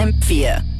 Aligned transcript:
FM4. 0.00 0.79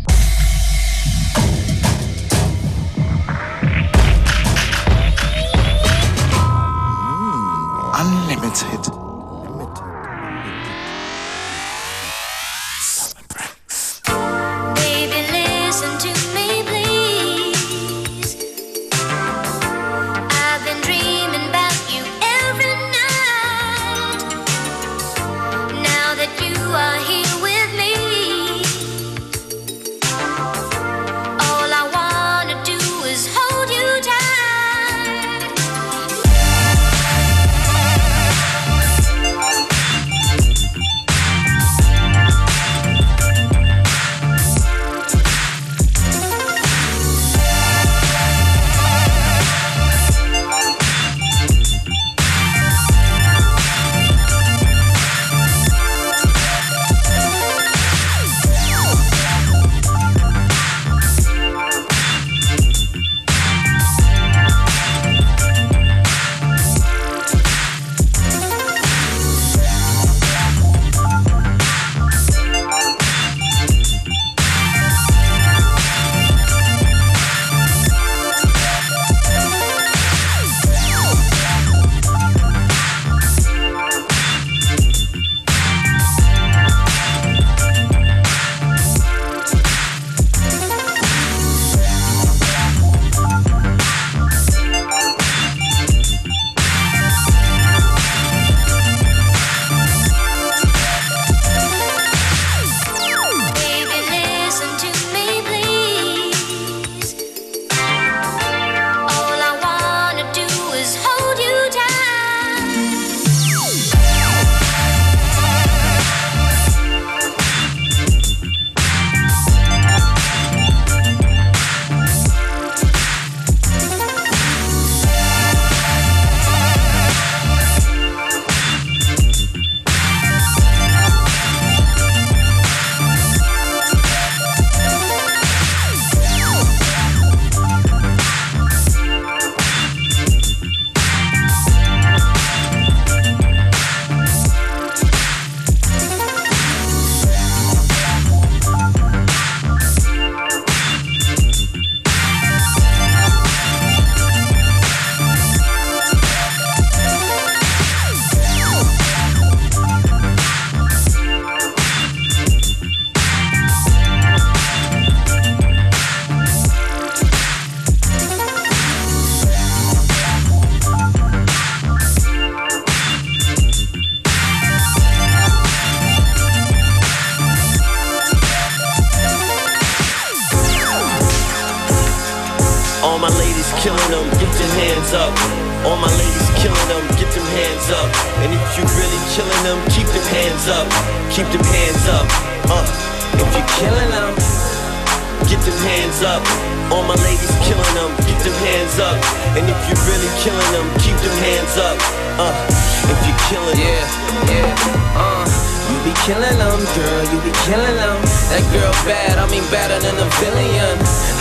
girl, 207.01 207.25
you 207.33 207.39
be 207.41 207.53
killing 207.65 207.97
them. 207.97 208.19
That 208.53 208.65
girl 208.73 208.93
bad, 209.09 209.41
I 209.41 209.47
mean 209.49 209.65
better 209.73 209.97
than 210.01 210.17
a 210.21 210.29
billion. 210.41 210.95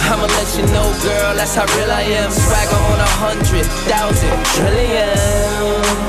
I'ma 0.08 0.28
let 0.40 0.50
you 0.56 0.66
know, 0.72 0.88
girl, 1.04 1.36
that's 1.36 1.56
how 1.56 1.68
real 1.76 1.92
I 1.92 2.08
am. 2.24 2.32
Swagger 2.32 2.80
on 2.92 3.00
a 3.00 3.12
hundred, 3.20 3.66
thousand, 3.90 4.32
trillion. 4.56 6.00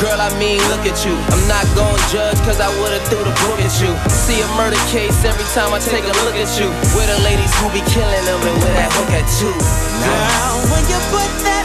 Girl, 0.00 0.20
I 0.20 0.28
mean, 0.36 0.60
look 0.68 0.84
at 0.84 1.00
you. 1.08 1.16
I'm 1.32 1.44
not 1.48 1.64
gon' 1.72 1.96
judge, 2.12 2.36
cause 2.44 2.60
I 2.60 2.68
would've 2.80 3.00
threw 3.08 3.24
the 3.24 3.32
book 3.44 3.56
at 3.64 3.72
you. 3.80 3.88
See 4.12 4.44
a 4.44 4.48
murder 4.52 4.80
case 4.92 5.24
every 5.24 5.48
time 5.56 5.72
I 5.72 5.80
take 5.80 6.04
a 6.04 6.14
look 6.24 6.36
at 6.36 6.52
you. 6.60 6.68
With 6.92 7.08
the 7.08 7.20
ladies 7.24 7.52
who 7.60 7.72
be 7.72 7.80
killing 7.88 8.24
them 8.28 8.40
and 8.44 8.56
with 8.60 8.74
that 8.76 8.92
hook 8.92 9.12
at 9.16 9.28
you. 9.40 9.52
Now, 10.04 10.68
when 10.68 10.84
you 10.92 11.00
put 11.08 11.30
that 11.48 11.55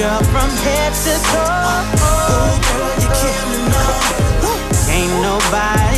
girl, 0.00 0.22
from 0.32 0.50
head 0.64 0.94
to 1.04 1.14
toe. 1.28 1.84
Ooh, 2.00 2.56
girl, 2.66 2.94
you're 3.02 3.16
killing 3.20 3.66
me. 3.68 3.84
Ain't 4.96 5.14
nobody. 5.22 5.89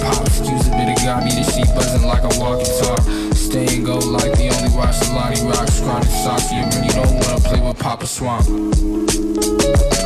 nolly 0.00 0.24
pops. 0.24 0.50
Use 0.50 0.66
a 0.66 0.70
bit 0.70 0.88
of 0.88 1.04
got 1.04 1.24
me 1.24 1.30
to 1.30 1.44
see 1.44 1.62
buzzing 1.74 2.06
like 2.06 2.22
a 2.22 2.38
walking 2.38 2.66
talk. 2.80 3.23
Stay 3.54 3.76
and 3.76 3.86
go 3.86 3.98
like 4.10 4.34
the 4.34 4.50
only 4.50 4.66
the 4.66 5.14
Lonnie 5.14 5.38
rocks. 5.46 5.78
Chronic 5.78 6.10
socks, 6.10 6.50
you 6.50 6.58
really 6.74 6.90
don't 6.90 7.06
wanna 7.06 7.38
play 7.38 7.60
with 7.62 7.78
Papa 7.78 8.04
Swamp. 8.04 8.42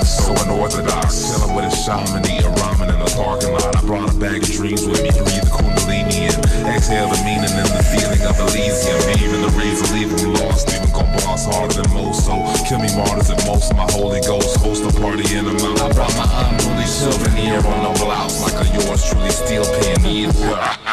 So 0.05 0.37
unorthodox, 0.45 1.33
chilling 1.33 1.57
with 1.57 1.65
a 1.65 1.73
shaman, 1.73 2.29
eating 2.29 2.53
ramen 2.61 2.93
in 2.93 3.01
the 3.01 3.09
parking 3.17 3.57
lot. 3.57 3.73
I 3.73 3.81
brought 3.89 4.13
a 4.13 4.17
bag 4.21 4.45
of 4.45 4.53
dreams 4.53 4.85
with 4.85 5.01
me, 5.01 5.09
breathe 5.17 5.49
the 5.49 5.53
kundalini 5.57 6.29
and 6.29 6.37
exhale 6.77 7.09
the 7.09 7.17
meaning 7.25 7.49
and 7.49 7.73
the 7.73 7.81
feeling 7.89 8.21
of 8.29 8.37
Elysium. 8.37 9.01
Even 9.17 9.41
the 9.41 9.53
razor, 9.57 9.97
leave 9.97 10.13
them 10.13 10.37
lost, 10.45 10.69
even 10.69 10.93
gon' 10.93 11.09
boss 11.25 11.49
harder 11.49 11.81
than 11.81 11.89
most. 11.97 12.29
So 12.29 12.37
kill 12.69 12.85
me 12.85 12.93
martyrs 13.01 13.33
at 13.33 13.41
most. 13.49 13.73
My 13.73 13.89
Holy 13.97 14.21
Ghost 14.29 14.61
host 14.61 14.85
a 14.85 14.93
party 15.01 15.25
in 15.33 15.49
the 15.49 15.57
mountain. 15.57 15.89
I 15.89 15.93
brought 15.97 16.13
my 16.21 16.29
unruly 16.53 16.85
souvenir 16.85 17.65
on 17.65 17.81
no 17.81 17.97
blouse, 17.97 18.45
like 18.45 18.61
a 18.61 18.69
yours 18.77 19.09
truly 19.09 19.33
steel 19.33 19.65
pioneer. 19.65 20.37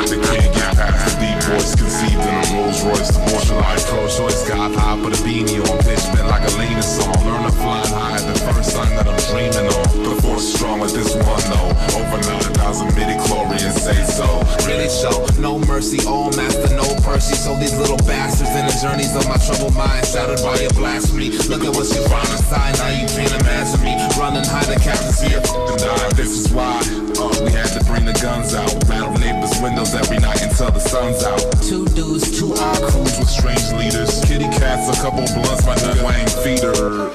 They 0.07 0.21
can't 0.23 0.51
get 0.55 0.71
past 0.79 1.03
the 1.03 1.11
deep 1.19 1.39
voice 1.49 1.75
conceived 1.75 2.21
in 2.23 2.35
a 2.35 2.44
Rolls 2.53 2.83
Royce. 2.83 3.09
The 3.09 3.21
Porsche 3.31 3.55
life 3.55 3.85
pro 3.87 4.07
choice, 4.07 4.47
got 4.47 4.73
high, 4.75 4.99
put 5.01 5.13
a 5.13 5.21
beanie 5.23 5.61
on, 5.63 5.77
pitch 5.81 6.03
bent 6.13 6.27
like 6.27 6.43
a 6.43 6.51
leaning 6.59 6.81
song. 6.81 7.15
Learn 7.25 7.43
to 7.43 7.53
fly 7.57 7.81
high, 7.87 8.19
the 8.19 8.37
first 8.39 8.73
sign 8.73 8.89
that 8.95 9.07
I'm 9.07 9.17
dreaming 9.31 9.69
on. 9.71 9.85
The 10.03 10.21
force 10.21 10.53
strong 10.53 10.79
with 10.79 10.93
this 10.93 11.15
one 11.15 11.45
though. 11.49 11.71
Over 11.97 12.19
9,000 12.57 12.95
midi 12.95 13.17
chlorians 13.25 13.77
say 13.79 14.03
so. 14.05 14.27
Really 14.67 14.89
show 14.89 15.25
no 15.39 15.59
mercy, 15.59 16.05
all 16.05 16.29
master, 16.35 16.69
no 16.75 16.85
Percy. 17.05 17.35
So 17.35 17.55
these 17.55 17.77
little 17.77 17.97
bastards 18.09 18.51
in 18.55 18.65
the 18.65 18.75
journeys 18.81 19.15
of 19.15 19.27
my 19.27 19.37
troubled 19.37 19.75
mind, 19.75 20.05
shattered 20.05 20.41
by 20.41 20.59
your 20.59 20.73
blasphemy. 20.73 21.29
Look 21.47 21.63
at 21.63 21.73
what 21.73 21.87
you 21.89 22.01
find 22.09 22.29
inside, 22.33 22.77
now 22.77 22.89
you 22.89 23.07
can't 23.07 23.33
imagine 23.41 23.81
me 23.85 23.93
running 24.17 24.45
high 24.45 24.65
the 24.65 24.79
captain's 24.79 25.21
here. 25.21 25.39
And 25.39 25.77
die. 25.79 26.09
This 26.15 26.31
is 26.33 26.51
why 26.51 26.79
uh, 27.19 27.29
we 27.43 27.51
had 27.51 27.69
to 27.77 27.81
bring 27.85 28.05
the 28.05 28.17
guns 28.21 28.53
out. 28.53 28.71
Rattle 28.89 29.13
neighbors' 29.19 29.59
windows 29.61 29.93
every 29.93 30.19
night 30.19 30.41
until 30.41 30.71
the 30.71 30.79
sun's 30.79 31.23
out. 31.23 31.54
Dudes, 31.95 32.37
two 32.37 32.53
our 32.53 32.75
crews. 32.91 33.17
With 33.17 33.29
strange 33.29 33.71
leaders, 33.71 34.23
kitty 34.25 34.49
cats, 34.59 34.89
a 34.97 35.01
couple 35.01 35.25
blunts, 35.33 35.65
my 35.65 35.75
nut 35.75 36.03
wang 36.03 36.27
feeder. 36.43 37.11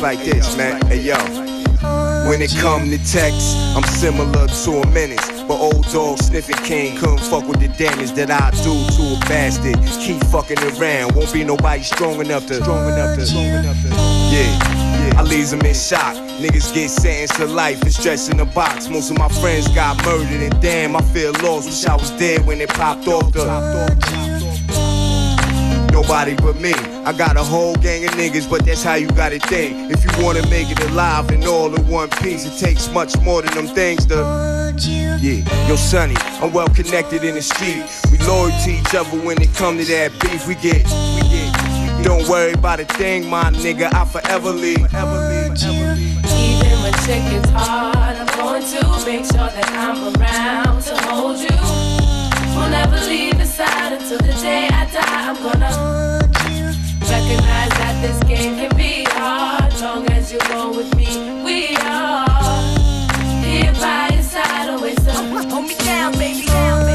Like 0.00 0.18
this, 0.18 0.54
man. 0.54 0.84
Hey 0.84 1.00
yo. 1.00 1.43
When 2.28 2.40
it 2.40 2.50
come 2.56 2.88
to 2.90 2.98
text, 3.04 3.56
I'm 3.76 3.84
similar 3.84 4.46
to 4.46 4.70
a 4.80 4.86
menace. 4.90 5.28
But 5.46 5.60
old 5.60 5.84
dog 5.92 6.18
sniffing 6.18 6.56
king 6.64 6.96
couldn't 6.96 7.20
fuck 7.20 7.46
with 7.46 7.60
the 7.60 7.68
damage 7.68 8.12
that 8.12 8.30
I 8.30 8.50
do 8.64 8.72
to 8.96 9.02
a 9.14 9.20
bastard. 9.28 9.76
Keep 10.00 10.24
fucking 10.32 10.58
around, 10.58 11.14
won't 11.14 11.32
be 11.32 11.44
nobody 11.44 11.82
strong 11.82 12.20
enough 12.20 12.46
to. 12.46 12.54
Strong 12.54 12.92
enough 12.92 13.16
to. 13.16 13.26
Strong 13.26 13.44
enough 13.44 13.82
to. 13.82 13.88
Yeah, 13.88 14.58
yeah. 15.12 15.20
I 15.20 15.22
leaves 15.22 15.50
them 15.50 15.60
in 15.60 15.74
shock. 15.74 16.16
Niggas 16.40 16.74
get 16.74 16.88
sentenced 16.88 17.36
to 17.36 17.46
life 17.46 17.82
and 17.82 17.92
stretched 17.92 18.30
in 18.30 18.40
a 18.40 18.46
box. 18.46 18.88
Most 18.88 19.10
of 19.10 19.18
my 19.18 19.28
friends 19.28 19.68
got 19.68 20.02
murdered, 20.04 20.40
and 20.40 20.62
damn, 20.62 20.96
I 20.96 21.02
feel 21.02 21.32
lost. 21.42 21.66
Wish 21.66 21.84
I 21.84 21.94
was 21.94 22.10
dead 22.12 22.46
when 22.46 22.60
it 22.60 22.70
popped 22.70 23.06
off 23.06 23.32
the. 23.32 23.44
Nobody 25.92 26.34
but 26.36 26.56
me. 26.56 26.72
I 27.06 27.12
got 27.12 27.36
a 27.36 27.42
whole 27.42 27.74
gang 27.76 28.04
of 28.06 28.12
niggas, 28.12 28.48
but 28.48 28.64
that's 28.64 28.82
how 28.82 28.94
you 28.94 29.08
gotta 29.08 29.38
think. 29.38 29.92
If 29.92 30.04
you 30.04 30.24
wanna 30.24 30.40
make 30.48 30.70
it 30.70 30.80
alive 30.90 31.30
and 31.30 31.44
all 31.44 31.74
in 31.74 31.86
one 31.86 32.08
piece, 32.08 32.46
it 32.46 32.58
takes 32.58 32.88
much 32.90 33.18
more 33.20 33.42
than 33.42 33.52
them 33.54 33.66
things 33.66 34.06
to. 34.06 34.72
Yeah, 35.20 35.68
yo, 35.68 35.76
Sonny, 35.76 36.16
I'm 36.40 36.52
well 36.52 36.68
connected 36.68 37.22
in 37.22 37.34
the 37.34 37.42
street. 37.42 37.84
We 38.10 38.18
loyal 38.26 38.50
to 38.64 38.70
each 38.70 38.94
other 38.94 39.18
when 39.20 39.40
it 39.42 39.52
come 39.54 39.76
to 39.76 39.84
that 39.84 40.12
beef. 40.20 40.46
We 40.48 40.54
get, 40.54 40.84
we 41.14 41.22
get. 41.28 42.04
Don't 42.04 42.26
worry 42.28 42.52
about 42.52 42.80
a 42.80 42.84
thing, 42.84 43.28
my 43.28 43.50
nigga. 43.50 43.92
I 43.92 44.04
forever 44.06 44.50
leave. 44.50 44.78
Even 44.78 44.90
when 46.82 46.92
shit 47.04 47.22
gets 47.30 47.50
hard, 47.50 48.16
I'm 48.16 48.26
going 48.36 48.62
to 48.62 49.06
make 49.06 49.24
sure 49.26 49.48
that 49.48 49.70
I'm 49.72 50.16
around 50.16 50.82
to 50.82 50.96
hold 51.08 51.38
you. 51.38 51.56
Will 52.56 52.70
never 52.70 52.96
leave 53.06 53.36
your 53.36 53.46
side 53.46 53.92
until 53.92 54.18
the 54.18 54.32
day 54.40 54.68
I 54.68 54.88
die. 54.90 55.28
I'm 55.28 55.36
gonna 55.42 56.23
recognize 57.10 57.70
that 57.80 58.00
this 58.00 58.18
game 58.28 58.56
can 58.56 58.76
be 58.76 59.04
hard. 59.10 59.72
Long 59.80 60.06
as 60.10 60.32
you 60.32 60.38
roll 60.50 60.74
with 60.74 60.94
me, 60.96 61.08
we 61.44 61.76
are 61.76 62.26
here 63.44 63.72
by 63.74 64.10
your 64.12 64.22
side, 64.22 64.68
always. 64.70 65.02
So 65.04 65.12
hold 65.12 65.66
me 65.68 65.74
down, 65.84 66.12
baby. 66.12 66.46
Down, 66.46 66.86
baby. 66.86 66.94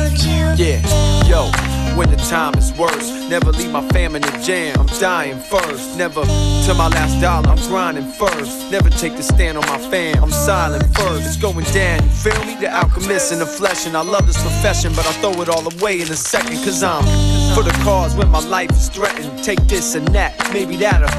Yeah, 0.62 0.82
yo, 1.25 1.51
when 2.00 2.10
the 2.10 2.24
time 2.32 2.56
is 2.56 2.72
worse, 2.79 3.12
never 3.29 3.51
leave 3.51 3.72
my 3.72 3.86
fam 3.89 4.15
in 4.15 4.22
the 4.22 4.32
jam. 4.41 4.79
I'm 4.79 4.88
dying 5.01 5.38
first, 5.38 5.98
never 5.98 6.24
till 6.63 6.75
my 6.75 6.88
last 6.88 7.20
dollar. 7.20 7.50
I'm 7.50 7.58
grinding 7.68 8.08
first, 8.13 8.72
never 8.72 8.89
take 8.89 9.18
the 9.18 9.22
stand 9.22 9.58
on 9.58 9.65
my 9.68 9.77
fam. 9.91 10.24
I'm 10.24 10.32
silent 10.32 10.86
first, 10.96 11.27
it's 11.27 11.36
going 11.36 11.65
down. 11.74 12.01
You 12.01 12.10
feel 12.10 12.46
me? 12.46 12.56
The 12.56 12.72
alchemist 12.72 13.34
in 13.34 13.39
the 13.39 13.46
flesh, 13.46 13.86
and 13.86 13.98
I 13.98 14.01
love 14.01 14.25
this 14.27 14.41
profession, 14.41 14.94
but 14.96 15.06
I 15.08 15.12
throw 15.20 15.41
it 15.41 15.50
all 15.50 15.68
away 15.75 16.00
in 16.00 16.10
a 16.10 16.15
second, 16.15 16.56
cause 16.63 16.82
I'm 16.84 17.03
for 17.53 17.63
the 17.63 17.77
cause 17.84 18.15
when 18.15 18.29
my 18.29 18.39
life 18.48 18.72
is 18.72 18.88
threatened. 18.88 19.44
Take 19.44 19.60
this 19.68 19.96
and 19.96 20.08
that, 20.15 20.32
maybe 20.53 20.77
that'll 20.77 21.10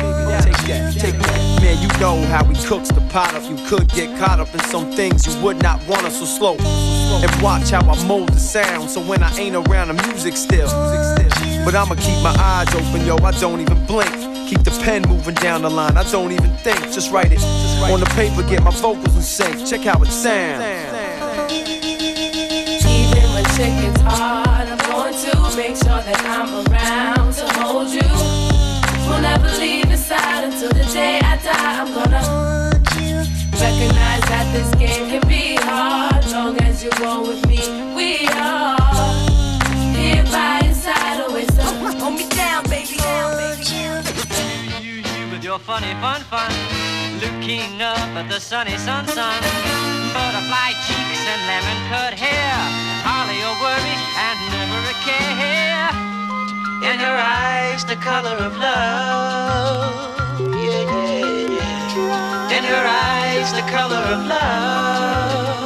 take 0.40 0.56
that, 0.66 0.94
take 0.94 1.18
that. 1.18 1.60
Man, 1.60 1.76
you 1.82 1.88
know 2.00 2.24
how 2.32 2.42
he 2.44 2.54
cooks 2.66 2.88
the 2.88 3.02
pot 3.12 3.34
up. 3.34 3.44
You 3.50 3.56
could 3.66 3.86
get 3.90 4.18
caught 4.18 4.40
up 4.40 4.54
in 4.54 4.60
some 4.60 4.90
things 4.92 5.26
you 5.26 5.44
would 5.44 5.62
not 5.62 5.86
want 5.86 6.06
us 6.06 6.18
so 6.18 6.24
slow. 6.24 6.99
And 7.22 7.42
watch 7.42 7.70
how 7.70 7.80
I 7.80 8.06
mold 8.06 8.30
the 8.30 8.38
sound. 8.38 8.90
So 8.90 9.00
when 9.00 9.22
I 9.22 9.36
ain't 9.36 9.56
around, 9.56 9.88
the 9.88 9.94
music 10.08 10.36
still. 10.36 10.68
But 11.64 11.74
I'ma 11.74 11.94
keep 11.96 12.22
my 12.22 12.34
eyes 12.38 12.72
open, 12.74 13.04
yo. 13.04 13.16
I 13.18 13.32
don't 13.32 13.60
even 13.60 13.84
blink. 13.86 14.10
Keep 14.48 14.64
the 14.64 14.70
pen 14.82 15.02
moving 15.08 15.34
down 15.34 15.62
the 15.62 15.70
line. 15.70 15.96
I 15.96 16.04
don't 16.10 16.32
even 16.32 16.50
think. 16.58 16.80
Just 16.92 17.10
write 17.12 17.32
it 17.32 17.42
on 17.90 18.00
the 18.00 18.06
paper. 18.16 18.42
Get 18.48 18.62
my 18.62 18.70
vocals 18.70 19.14
in 19.14 19.22
sync. 19.22 19.66
Check 19.66 19.82
how 19.82 20.00
it 20.02 20.08
sounds. 20.08 20.64
Even 22.82 23.24
when 23.34 23.44
shit 23.56 23.98
hard, 24.00 24.68
I'm 24.68 24.78
going 24.90 25.14
to 25.14 25.56
make 25.56 25.76
sure 25.76 26.02
that 26.02 26.20
I'm 26.24 26.66
around 26.66 27.34
to 27.34 27.46
hold 27.60 27.88
you. 27.90 28.50
Will 29.10 29.20
never 29.20 29.50
leave 29.58 29.88
your 29.88 29.96
side 29.96 30.44
until 30.44 30.68
the 30.70 30.84
day 30.92 31.18
I 31.22 31.36
die. 31.42 31.80
I'm 31.80 31.92
gonna 31.92 32.22
recognize 33.60 34.22
that 34.30 34.46
this 34.52 34.70
game 34.76 35.10
can 35.10 35.28
be 35.28 35.49
hard. 35.70 36.26
Long 36.32 36.56
as 36.62 36.82
you 36.84 36.90
roll 37.02 37.22
with 37.30 37.42
me, 37.46 37.60
we 37.94 38.26
are 38.28 38.76
here 39.96 40.24
by 40.34 40.60
your 40.64 40.74
side, 40.74 41.20
always. 41.20 41.50
So 41.54 41.62
hold 41.62 42.14
me 42.20 42.26
down, 42.28 42.64
baby. 42.68 42.96
Down, 42.96 43.36
baby. 43.36 43.76
You, 44.86 44.94
you 45.02 45.24
with 45.30 45.44
your 45.44 45.58
funny 45.58 45.92
fun 46.02 46.20
fun, 46.32 46.52
looking 47.22 47.82
up 47.82 48.10
at 48.20 48.26
the 48.28 48.40
sunny 48.40 48.76
sun 48.86 49.06
sun, 49.06 49.40
butterfly 50.14 50.70
cheeks 50.86 51.22
and 51.32 51.40
lemon 51.50 51.78
cut 51.90 52.14
hair, 52.14 52.54
hardly 53.06 53.38
a 53.50 53.52
worry 53.64 53.96
and 54.26 54.38
never 54.54 54.80
a 54.94 54.96
care. 55.06 55.90
In 56.80 56.98
your 56.98 57.18
eyes, 57.18 57.84
the 57.84 57.96
color 57.96 58.36
of 58.48 58.56
love. 58.56 60.16
Yeah, 60.40 60.82
yeah, 60.88 61.58
yeah. 61.58 61.79
In 62.56 62.62
your 62.64 62.84
eyes, 62.86 63.52
the 63.52 63.62
color 63.70 64.02
of 64.14 64.20
love. 64.26 65.60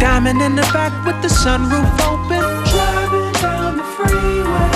Diamond 0.00 0.40
in 0.42 0.54
the 0.56 0.66
back 0.72 0.92
with 1.06 1.20
the 1.22 1.28
sunroof 1.28 2.00
open. 2.10 2.42
Driving 2.72 3.32
down 3.42 3.76
the 3.78 3.84
freeway. 3.94 4.70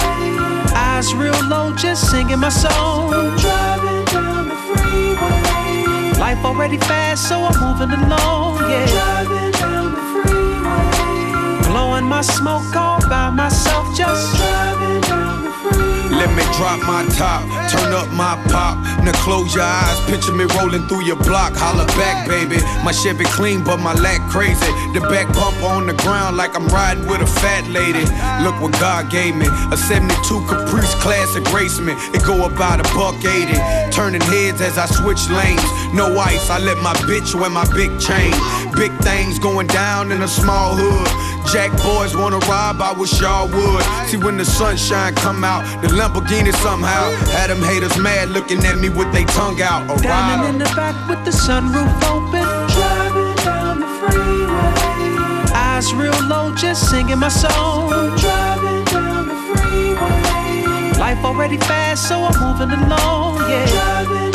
Eyes 0.74 1.14
real 1.14 1.40
low, 1.48 1.72
just 1.76 2.10
singing 2.10 2.40
my 2.40 2.48
song. 2.48 3.10
Driving 3.38 4.04
down 4.06 4.48
the 4.48 4.56
freeway. 4.66 6.18
Life 6.18 6.44
already 6.44 6.78
fast, 6.78 7.28
so 7.28 7.36
I'm 7.44 7.58
moving 7.60 7.92
along, 7.98 8.58
yeah. 8.70 8.86
Driving 8.86 9.52
down 9.52 9.92
the 9.94 10.02
freeway. 10.12 11.68
Blowing 11.68 12.04
my 12.04 12.22
smoke 12.22 12.74
all 12.74 13.00
by 13.08 13.30
myself, 13.30 13.86
just 13.96 14.36
driving 14.36 15.00
down 15.02 15.44
the 15.44 15.50
freeway. 15.62 15.97
Let 16.18 16.34
me 16.34 16.42
drop 16.58 16.82
my 16.82 17.06
top, 17.14 17.46
turn 17.70 17.92
up 17.94 18.10
my 18.10 18.34
pop. 18.50 18.74
Now 19.04 19.12
close 19.22 19.54
your 19.54 19.62
eyes, 19.62 19.98
picture 20.10 20.34
me 20.34 20.46
rolling 20.58 20.88
through 20.88 21.04
your 21.04 21.16
block. 21.22 21.54
Holla 21.54 21.86
back, 21.94 22.26
baby. 22.26 22.58
My 22.82 22.90
Chevy 22.90 23.24
clean, 23.24 23.62
but 23.62 23.78
my 23.78 23.94
lack 23.94 24.18
crazy. 24.28 24.66
The 24.94 25.00
back 25.06 25.32
bump 25.32 25.62
on 25.62 25.86
the 25.86 25.94
ground 26.02 26.36
like 26.36 26.56
I'm 26.56 26.66
riding 26.74 27.06
with 27.06 27.22
a 27.22 27.26
fat 27.26 27.70
lady. 27.70 28.02
Look 28.42 28.60
what 28.60 28.72
God 28.80 29.12
gave 29.12 29.36
me. 29.36 29.46
A 29.70 29.76
72 29.76 30.10
Caprice 30.50 30.94
classic 30.98 31.46
race 31.52 31.78
me. 31.78 31.94
It 32.10 32.26
go 32.26 32.46
about 32.46 32.80
a 32.80 32.86
buck 32.98 33.14
80. 33.24 33.54
Turning 33.94 34.20
heads 34.22 34.60
as 34.60 34.76
I 34.76 34.86
switch 34.86 35.22
lanes. 35.30 35.62
No 35.94 36.18
ice, 36.18 36.50
I 36.50 36.58
let 36.58 36.78
my 36.78 36.94
bitch 37.06 37.32
wear 37.38 37.50
my 37.50 37.66
big 37.72 37.94
chain. 38.00 38.34
Big 38.74 38.90
things 39.06 39.38
going 39.38 39.68
down 39.68 40.10
in 40.10 40.22
a 40.22 40.28
small 40.28 40.74
hood. 40.74 41.27
Jack 41.52 41.72
boys 41.82 42.14
wanna 42.14 42.38
rob, 42.40 42.82
I 42.82 42.92
wish 42.92 43.20
y'all 43.20 43.48
would. 43.48 43.82
See 44.08 44.18
when 44.18 44.36
the 44.36 44.44
sunshine 44.44 45.14
come 45.14 45.42
out, 45.44 45.64
the 45.80 45.88
Lamborghini 45.88 46.52
somehow 46.52 47.10
had 47.32 47.48
them 47.48 47.62
haters 47.62 47.96
mad 47.96 48.28
looking 48.28 48.62
at 48.66 48.76
me 48.78 48.90
with 48.90 49.10
their 49.12 49.24
tongue 49.24 49.60
out. 49.62 49.84
A 49.84 49.96
diamond 50.02 50.42
rider. 50.42 50.48
in 50.52 50.58
the 50.58 50.70
back 50.76 50.94
with 51.08 51.24
the 51.24 51.30
sunroof 51.30 51.88
open. 52.04 52.44
Driving 52.76 53.34
down 53.46 53.80
the 53.80 53.88
freeway. 53.96 55.54
Eyes 55.54 55.94
real 55.94 56.20
low, 56.28 56.54
just 56.54 56.90
singing 56.90 57.18
my 57.18 57.28
song. 57.28 57.88
Driving 58.18 58.84
down 58.84 59.28
the 59.28 59.34
freeway. 59.48 60.98
Life 60.98 61.24
already 61.24 61.56
fast, 61.56 62.08
so 62.08 62.24
I'm 62.24 62.38
moving 62.44 62.76
along, 62.76 63.38
yeah. 63.48 63.66
Driving 63.66 64.06
down 64.06 64.06
the 64.06 64.16
freeway. 64.16 64.27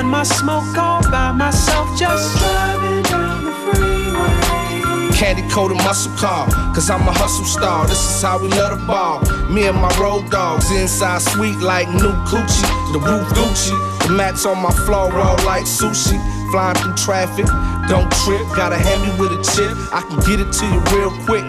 Blowing 0.00 0.12
my 0.12 0.22
smoke 0.22 0.78
all 0.78 1.02
by 1.10 1.30
myself, 1.32 1.86
just 1.98 2.38
Driving 2.38 3.02
down 3.02 3.44
the 3.44 3.52
freeway. 3.52 5.10
Candy 5.12 5.42
coated 5.50 5.76
muscle 5.76 6.16
car, 6.16 6.48
cause 6.74 6.88
I'm 6.88 7.06
a 7.06 7.12
hustle 7.12 7.44
star. 7.44 7.86
This 7.86 7.98
is 7.98 8.22
how 8.22 8.38
we 8.38 8.48
love 8.48 8.80
the 8.80 8.86
ball. 8.86 9.20
Me 9.50 9.66
and 9.66 9.76
my 9.76 9.94
road 10.00 10.30
dogs 10.30 10.70
inside 10.70 11.20
sweet 11.20 11.58
like 11.58 11.86
new 11.88 12.14
Gucci. 12.24 12.64
The 12.94 12.98
roof 12.98 13.28
Gucci, 13.36 13.76
the 14.06 14.14
mats 14.14 14.46
on 14.46 14.62
my 14.62 14.72
floor 14.86 15.12
roll 15.12 15.36
like 15.44 15.64
sushi. 15.64 16.16
Flying 16.50 16.76
through 16.76 16.94
traffic, 16.94 17.44
don't 17.86 18.10
trip. 18.24 18.40
Got 18.56 18.72
a 18.72 18.78
hand 18.78 19.02
me 19.02 19.10
with 19.20 19.32
a 19.32 19.42
chip, 19.52 19.76
I 19.92 20.00
can 20.00 20.18
get 20.20 20.40
it 20.40 20.50
to 20.50 20.64
you 20.64 20.80
real 20.96 21.12
quick. 21.26 21.44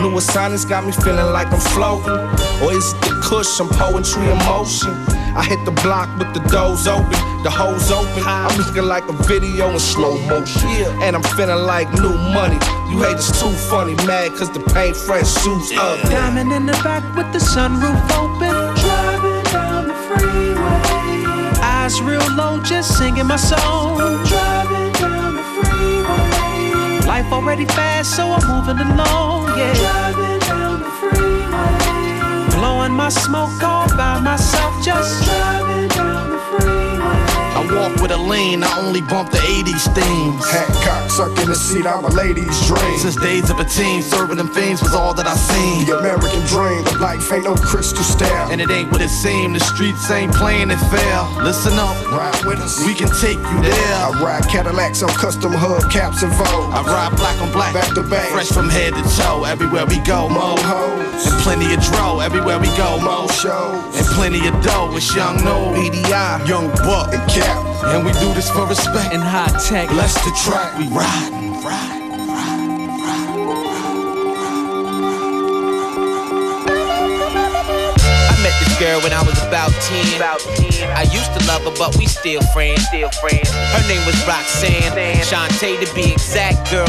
New 0.00 0.16
assignments 0.16 0.64
got 0.64 0.86
me 0.86 0.92
feeling 0.92 1.32
like 1.32 1.48
I'm 1.50 1.58
floating. 1.74 2.22
Or 2.62 2.72
is 2.72 2.92
it 2.92 3.00
the 3.00 3.20
cushion, 3.20 3.66
poetry 3.66 4.30
in 4.30 4.38
motion? 4.46 4.94
I 5.36 5.44
hit 5.44 5.62
the 5.66 5.70
block 5.84 6.08
with 6.18 6.32
the 6.32 6.40
doors 6.48 6.86
open, 6.88 7.12
the 7.42 7.50
hoes 7.50 7.90
open. 7.90 8.22
I'm 8.24 8.56
looking 8.56 8.84
like 8.84 9.06
a 9.06 9.12
video 9.28 9.68
in 9.68 9.78
slow 9.78 10.16
motion. 10.26 10.66
And 11.02 11.14
I'm 11.14 11.22
feeling 11.36 11.66
like 11.66 11.92
new 11.92 12.16
money. 12.32 12.56
You 12.88 13.02
hate 13.02 13.20
haters 13.20 13.32
too 13.38 13.52
funny, 13.68 13.94
mad 14.06 14.32
cause 14.32 14.50
the 14.50 14.60
paint 14.72 14.96
fresh 14.96 15.28
suits 15.28 15.72
up. 15.76 16.00
diamond 16.08 16.52
in 16.52 16.64
the 16.64 16.72
back 16.82 17.04
with 17.14 17.30
the 17.34 17.38
sunroof 17.38 18.00
open. 18.16 18.48
Driving 18.80 19.42
down 19.52 19.88
the 19.88 19.94
freeway. 20.08 21.60
Eyes 21.60 22.00
real 22.00 22.26
low, 22.34 22.62
just 22.62 22.96
singing 22.96 23.26
my 23.26 23.36
song. 23.36 23.98
Driving 24.24 24.92
down 24.92 25.36
the 25.36 25.44
freeway. 25.52 27.06
Life 27.06 27.30
already 27.30 27.66
fast, 27.66 28.16
so 28.16 28.32
I'm 28.32 28.40
moving 28.48 28.78
along, 28.78 29.58
yeah. 29.58 29.74
Driving 29.74 29.84
down 29.84 30.14
the 30.14 30.14
freeway. 30.14 30.25
Blowing 32.56 32.92
my 32.92 33.10
smoke 33.10 33.62
all 33.62 33.86
by 33.98 34.18
myself, 34.18 34.82
just 34.82 35.24
Driving 35.24 35.88
down. 35.88 36.15
Walk 37.86 38.02
with 38.02 38.10
a 38.10 38.16
lean, 38.16 38.64
I 38.64 38.80
only 38.80 39.00
bump 39.00 39.30
the 39.30 39.38
80s 39.38 39.86
themes. 39.94 40.42
Hat 40.50 40.66
cock, 40.82 41.08
suck 41.08 41.38
in 41.38 41.46
the 41.46 41.54
seat, 41.54 41.86
I'm 41.86 42.02
a 42.04 42.08
lady's 42.08 42.50
dream. 42.66 42.98
Since 42.98 43.14
days 43.14 43.48
of 43.48 43.60
a 43.60 43.64
teen, 43.64 44.02
serving 44.02 44.38
them 44.38 44.48
fiends 44.48 44.82
was 44.82 44.92
all 44.92 45.14
that 45.14 45.26
I 45.26 45.36
seen. 45.36 45.86
The 45.86 45.98
American 45.98 46.42
dream, 46.50 46.82
but 46.82 46.98
life 47.00 47.30
ain't 47.32 47.44
no 47.44 47.54
crystal 47.54 48.02
stair. 48.02 48.50
And 48.50 48.60
it 48.60 48.70
ain't 48.70 48.90
what 48.90 49.02
it 49.02 49.08
seemed, 49.08 49.54
the 49.54 49.60
streets 49.60 50.10
ain't 50.10 50.34
playing 50.34 50.72
it 50.72 50.82
fair. 50.90 51.22
Listen 51.44 51.74
up, 51.78 51.94
Ride 52.10 52.44
with 52.44 52.58
us. 52.58 52.84
we 52.84 52.92
can 52.92 53.06
take 53.22 53.38
you 53.38 53.58
there. 53.62 53.94
I 54.02 54.18
ride 54.20 54.48
Cadillacs 54.48 55.04
on 55.04 55.10
custom 55.10 55.52
hub 55.52 55.88
caps 55.88 56.22
and 56.24 56.32
Vogue. 56.32 56.74
I 56.74 56.82
ride 56.82 57.14
black 57.16 57.40
on 57.40 57.52
black, 57.52 57.72
Back 57.72 57.94
to 57.94 58.02
back. 58.02 58.28
fresh 58.30 58.48
from 58.50 58.68
head 58.68 58.94
to 58.94 59.02
toe. 59.14 59.44
Everywhere 59.44 59.86
we 59.86 60.00
go, 60.00 60.28
mo. 60.28 60.58
Hoes. 60.58 61.26
And 61.30 61.38
plenty 61.46 61.72
of 61.72 61.80
dro, 61.82 62.18
everywhere 62.18 62.58
we 62.58 62.66
go, 62.76 62.98
mo. 62.98 63.22
Mo 63.22 63.28
shows. 63.28 63.94
And 63.94 64.06
plenty 64.18 64.42
of 64.48 64.54
dough, 64.64 64.90
it's 64.96 65.14
young 65.14 65.38
no 65.44 65.70
BDI. 65.70 66.48
young 66.48 66.66
buck. 66.82 67.14
And 67.14 67.22
cap. 67.30 67.75
And 67.84 68.04
we 68.04 68.12
do 68.12 68.32
this 68.34 68.50
for 68.50 68.66
respect. 68.66 69.12
in 69.14 69.20
high 69.20 69.52
tech. 69.58 69.88
Bless 69.88 70.14
the 70.24 70.32
track, 70.44 70.76
we 70.78 70.86
riding, 70.88 71.52
riding. 71.62 72.06
I 78.28 78.38
met 78.42 78.54
this 78.60 78.78
girl 78.78 79.00
when 79.02 79.12
I 79.12 79.22
was 79.22 79.40
about 79.42 79.72
10. 79.72 80.16
About 80.16 80.40
10. 80.40 80.90
I 80.96 81.02
used 81.02 81.32
to 81.38 81.46
love 81.46 81.62
her, 81.64 81.74
but 81.78 81.96
we 81.96 82.06
still 82.06 82.42
friends. 82.52 82.86
Still 82.86 83.10
friends. 83.10 83.50
Her 83.50 83.88
name 83.88 84.04
was 84.06 84.16
Roxanne. 84.26 84.92
Shantae 85.22 85.84
to 85.84 85.94
be 85.94 86.12
exact, 86.12 86.70
girl. 86.70 86.86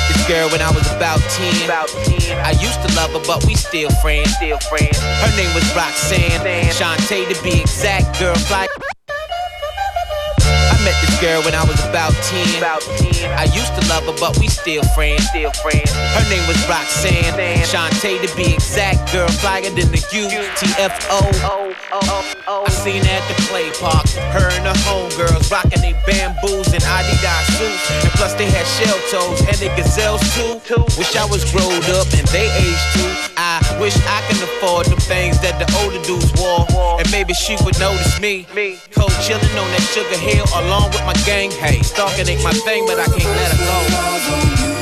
Met 0.00 0.08
this 0.14 0.28
girl 0.28 0.48
when 0.50 0.62
I 0.62 0.70
was 0.70 0.86
about 0.92 1.20
10. 1.20 1.64
About 1.64 1.88
10. 1.88 2.38
I 2.38 2.52
used 2.52 2.80
to 2.86 2.94
love 2.96 3.12
her, 3.12 3.20
but 3.26 3.44
we 3.44 3.54
still 3.54 3.90
friends. 4.02 4.34
Still 4.36 4.58
friends. 4.70 4.98
Her 4.98 5.36
name 5.36 5.52
was 5.54 5.64
Roxanne. 5.74 6.40
Shantae 6.72 7.28
to 7.32 7.42
be 7.42 7.60
exact, 7.60 8.18
girl. 8.18 8.34
Fly. 8.34 8.66
Met 10.90 11.06
this 11.06 11.20
girl 11.20 11.40
when 11.46 11.54
I 11.54 11.62
was 11.62 11.78
about 11.86 12.10
10. 12.10 12.58
About 12.58 12.82
10. 12.98 13.30
I 13.38 13.44
used 13.54 13.70
to 13.78 13.82
love 13.86 14.10
her, 14.10 14.16
but 14.18 14.36
we 14.42 14.48
still 14.48 14.82
friends. 14.98 15.22
Still 15.30 15.52
friends. 15.62 15.86
Her 15.86 16.26
name 16.26 16.42
was 16.50 16.58
Roxanne. 16.66 17.38
Shantae 17.62 18.18
to 18.18 18.30
be 18.34 18.54
exact, 18.54 19.12
girl. 19.12 19.28
Flyer 19.38 19.70
than 19.70 19.86
the 19.94 20.02
UTFO. 20.10 21.22
Oh, 21.46 21.70
oh, 21.92 22.34
oh. 22.48 22.64
I 22.66 22.70
seen 22.70 23.04
her 23.04 23.10
at 23.14 23.22
the 23.30 23.38
play 23.46 23.70
park. 23.78 24.02
Her 24.34 24.50
and 24.50 24.66
her 24.66 24.78
homegirls 24.82 25.46
rocking 25.46 25.78
they 25.78 25.94
bamboos 26.10 26.74
and 26.74 26.82
Adidas 26.82 27.46
suits. 27.54 27.86
And 28.02 28.10
plus 28.18 28.34
they 28.34 28.50
had 28.50 28.66
shell 28.66 28.98
toes 29.14 29.46
and 29.46 29.54
they 29.62 29.70
gazelles 29.78 30.26
too. 30.34 30.58
Wish 30.98 31.14
I 31.14 31.24
was 31.30 31.46
growed 31.54 31.86
up 31.94 32.10
and 32.18 32.26
they 32.34 32.50
aged 32.50 32.86
too. 32.98 33.14
I 33.38 33.62
wish 33.78 33.94
I 34.10 34.26
can 34.26 34.42
afford 34.42 34.86
the 34.86 34.98
things 34.98 35.38
that 35.40 35.54
the 35.62 35.70
older 35.78 36.02
dudes 36.02 36.34
wore. 36.34 36.66
And 36.98 37.06
maybe 37.12 37.32
she 37.32 37.54
would 37.62 37.78
notice 37.78 38.18
me. 38.18 38.46
Cold 38.90 39.14
chillin' 39.22 39.54
on 39.54 39.70
that 39.70 39.86
sugar 39.94 40.18
hill 40.18 40.44
along 40.80 40.92
with 40.92 41.04
my 41.04 41.12
gang. 41.24 41.50
Hey, 41.50 41.82
stalking 41.82 42.28
ain't 42.28 42.42
my 42.42 42.52
thing, 42.52 42.86
but 42.86 42.98
I 42.98 43.06
can't 43.06 43.24
let 43.24 43.52
her 43.52 43.64
go. 43.64 43.76
You. 44.60 44.72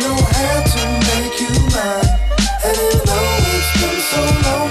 Know 0.00 0.16
had 0.32 0.64
to 0.74 0.82
make 1.08 1.40
you 1.40 1.52
mine. 1.74 2.08
And 2.64 2.76
even 2.76 3.04
though 3.04 3.36
it's 3.54 3.70
been 3.80 4.00
so 4.00 4.22
long, 4.48 4.69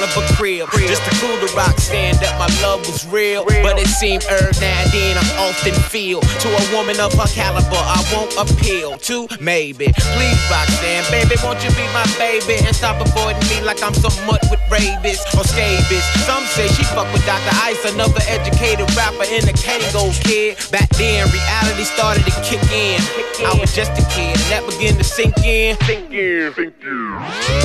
staked 0.00 0.20
out 0.20 0.30
in 0.30 0.30
front 0.30 0.30
of 0.30 0.30
a 0.30 0.36
crib. 0.36 0.68
Just 0.88 1.04
to 1.04 1.10
cool 1.20 1.36
the 1.40 1.46
to 1.50 1.80
stand 1.80 2.18
that 2.18 2.38
my 2.38 2.48
love 2.62 2.80
was 2.86 3.06
real. 3.06 3.44
But 3.44 3.78
it 3.78 3.88
seemed 3.88 4.24
er 4.24 4.50
now 4.60 4.82
and 4.82 4.90
then 4.92 5.18
I'm 5.18 5.30
often 5.48 5.74
feel. 5.90 6.20
To 6.20 6.48
a 6.48 6.64
woman 6.76 7.00
of 7.00 7.12
her 7.14 7.28
caliber, 7.28 7.68
I 7.76 8.00
won't 8.12 8.32
appeal 8.36 8.98
to 9.10 9.28
maybe. 9.40 9.92
Please, 10.16 10.40
Roxanne, 10.50 11.04
baby, 11.10 11.36
won't 11.42 11.62
you 11.64 11.70
be 11.76 11.86
my 11.92 12.06
baby? 12.18 12.56
And 12.64 12.74
stop 12.74 13.00
avoiding 13.00 13.42
me 13.48 13.60
like 13.62 13.82
I'm 13.82 13.94
somewhat 13.94 14.42
with 14.50 14.60
rabies 14.70 15.20
or 15.36 15.44
scabies. 15.44 16.04
Some 16.24 16.44
say 16.56 16.68
she 16.68 16.84
fuck 16.84 17.10
with 17.12 17.24
Dr. 17.26 17.54
Ice, 17.64 17.84
another 17.92 18.20
educated 18.28 18.88
rapper 18.96 19.28
in 19.28 19.44
the 19.44 19.54
Kangol 19.56 20.12
kid. 20.24 20.56
Back 20.70 20.88
then, 20.96 21.28
reality 21.30 21.84
started 21.84 22.24
to 22.24 22.34
kick 22.42 22.62
in. 22.72 23.00
I 23.44 23.56
was 23.58 23.74
just 23.74 23.92
a 23.92 24.04
kid, 24.12 24.36
and 24.36 24.48
that 24.52 24.64
began 24.68 24.96
to 24.96 25.04
sink 25.04 25.36
in. 25.44 25.76
Sink 25.84 26.12
in, 26.12 26.52
sink 26.54 26.74
in. 26.82 27.16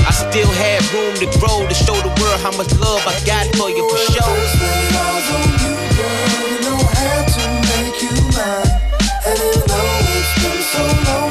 I 0.05 0.11
still 0.11 0.49
had 0.59 0.81
room 0.93 1.13
to 1.19 1.27
grow 1.39 1.67
to 1.67 1.73
show 1.73 1.95
the 2.01 2.11
world 2.21 2.25
how 2.38 2.51
much 2.58 2.72
love 2.79 3.03
I 3.05 3.15
got 3.25 3.46
for 3.55 3.70
you 3.70 3.88
for 3.89 3.98
sure. 4.12 4.24
On 4.24 4.38
you, 5.62 5.74
know. 6.63 6.79
And 9.25 9.39
it's 9.41 10.34
been 10.41 10.62
so 10.62 10.84
long, 11.08 11.25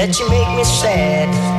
Let 0.00 0.18
you 0.18 0.30
make 0.30 0.56
me 0.56 0.64
sad. 0.64 1.49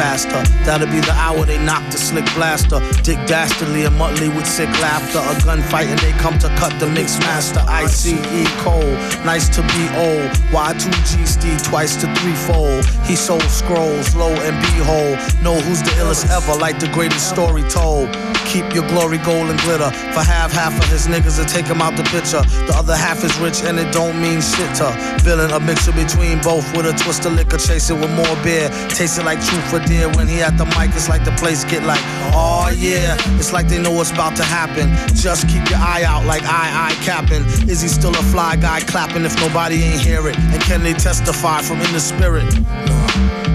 Faster. 0.00 0.49
That'll 0.70 0.86
be 0.86 1.00
the 1.00 1.18
hour 1.18 1.44
they 1.44 1.58
knock 1.58 1.82
the 1.90 1.98
slick 1.98 2.24
blaster. 2.32 2.78
Dick 3.02 3.18
Dastardly 3.26 3.86
and 3.86 3.96
Muttley 3.96 4.32
with 4.32 4.46
sick 4.46 4.70
laughter. 4.78 5.18
A 5.18 5.34
gunfight 5.42 5.90
and 5.90 5.98
they 5.98 6.12
come 6.12 6.38
to 6.38 6.48
cut 6.54 6.78
the 6.78 6.86
mix 6.86 7.18
master. 7.18 7.58
ICE 7.66 8.14
Cole, 8.62 8.94
nice 9.26 9.48
to 9.48 9.62
be 9.74 9.82
old. 9.98 10.30
Y2G 10.54 11.26
Steve 11.26 11.60
twice 11.64 11.96
to 11.96 12.06
threefold. 12.22 12.86
He 13.02 13.16
sold 13.16 13.42
scrolls, 13.50 14.14
low 14.14 14.30
and 14.30 14.54
behold. 14.62 15.18
Know 15.42 15.58
who's 15.58 15.82
the 15.82 15.90
illest 15.98 16.30
ever, 16.30 16.56
like 16.60 16.78
the 16.78 16.86
greatest 16.94 17.28
story 17.28 17.64
told. 17.64 18.06
Keep 18.46 18.72
your 18.72 18.86
glory 18.88 19.18
gold 19.18 19.50
and 19.50 19.58
glitter. 19.62 19.90
For 20.14 20.22
half, 20.22 20.52
half 20.52 20.78
of 20.78 20.88
his 20.88 21.08
niggas 21.08 21.42
to 21.42 21.46
take 21.52 21.66
him 21.66 21.82
out 21.82 21.96
the 21.96 22.04
picture. 22.14 22.42
The 22.70 22.74
other 22.76 22.94
half 22.94 23.24
is 23.24 23.36
rich 23.38 23.62
and 23.62 23.76
it 23.78 23.92
don't 23.92 24.20
mean 24.22 24.40
shit 24.40 24.70
to. 24.78 24.94
Villain, 25.22 25.50
a 25.50 25.58
mixture 25.58 25.92
between 25.92 26.40
both 26.42 26.66
with 26.76 26.86
a 26.86 26.94
twist 26.94 27.26
of 27.26 27.34
liquor, 27.34 27.58
chasing 27.58 28.00
with 28.00 28.10
more 28.14 28.36
beer. 28.42 28.68
Tasting 28.88 29.24
like 29.24 29.42
truth 29.44 29.66
for 29.70 29.80
dear. 29.80 30.08
When 30.10 30.28
he 30.28 30.42
at 30.42 30.59
the 30.60 30.66
mic, 30.78 30.94
it's 30.94 31.08
like 31.08 31.24
the 31.24 31.32
place 31.32 31.64
get 31.64 31.82
like, 31.84 32.02
oh 32.36 32.70
yeah. 32.76 33.16
It's 33.38 33.50
like 33.50 33.66
they 33.66 33.80
know 33.80 33.92
what's 33.92 34.10
about 34.10 34.36
to 34.36 34.44
happen. 34.44 34.92
Just 35.16 35.48
keep 35.48 35.64
your 35.70 35.78
eye 35.78 36.04
out 36.04 36.26
like 36.26 36.42
I, 36.44 36.90
I 36.90 36.92
capping. 37.02 37.44
Is 37.66 37.80
he 37.80 37.88
still 37.88 38.12
a 38.12 38.22
fly 38.24 38.56
guy 38.56 38.80
clapping 38.80 39.24
if 39.24 39.34
nobody 39.40 39.82
ain't 39.82 40.02
hear 40.02 40.28
it? 40.28 40.38
And 40.38 40.60
can 40.62 40.82
they 40.82 40.92
testify 40.92 41.62
from 41.62 41.80
in 41.80 41.90
the 41.94 42.00
spirit? 42.00 42.44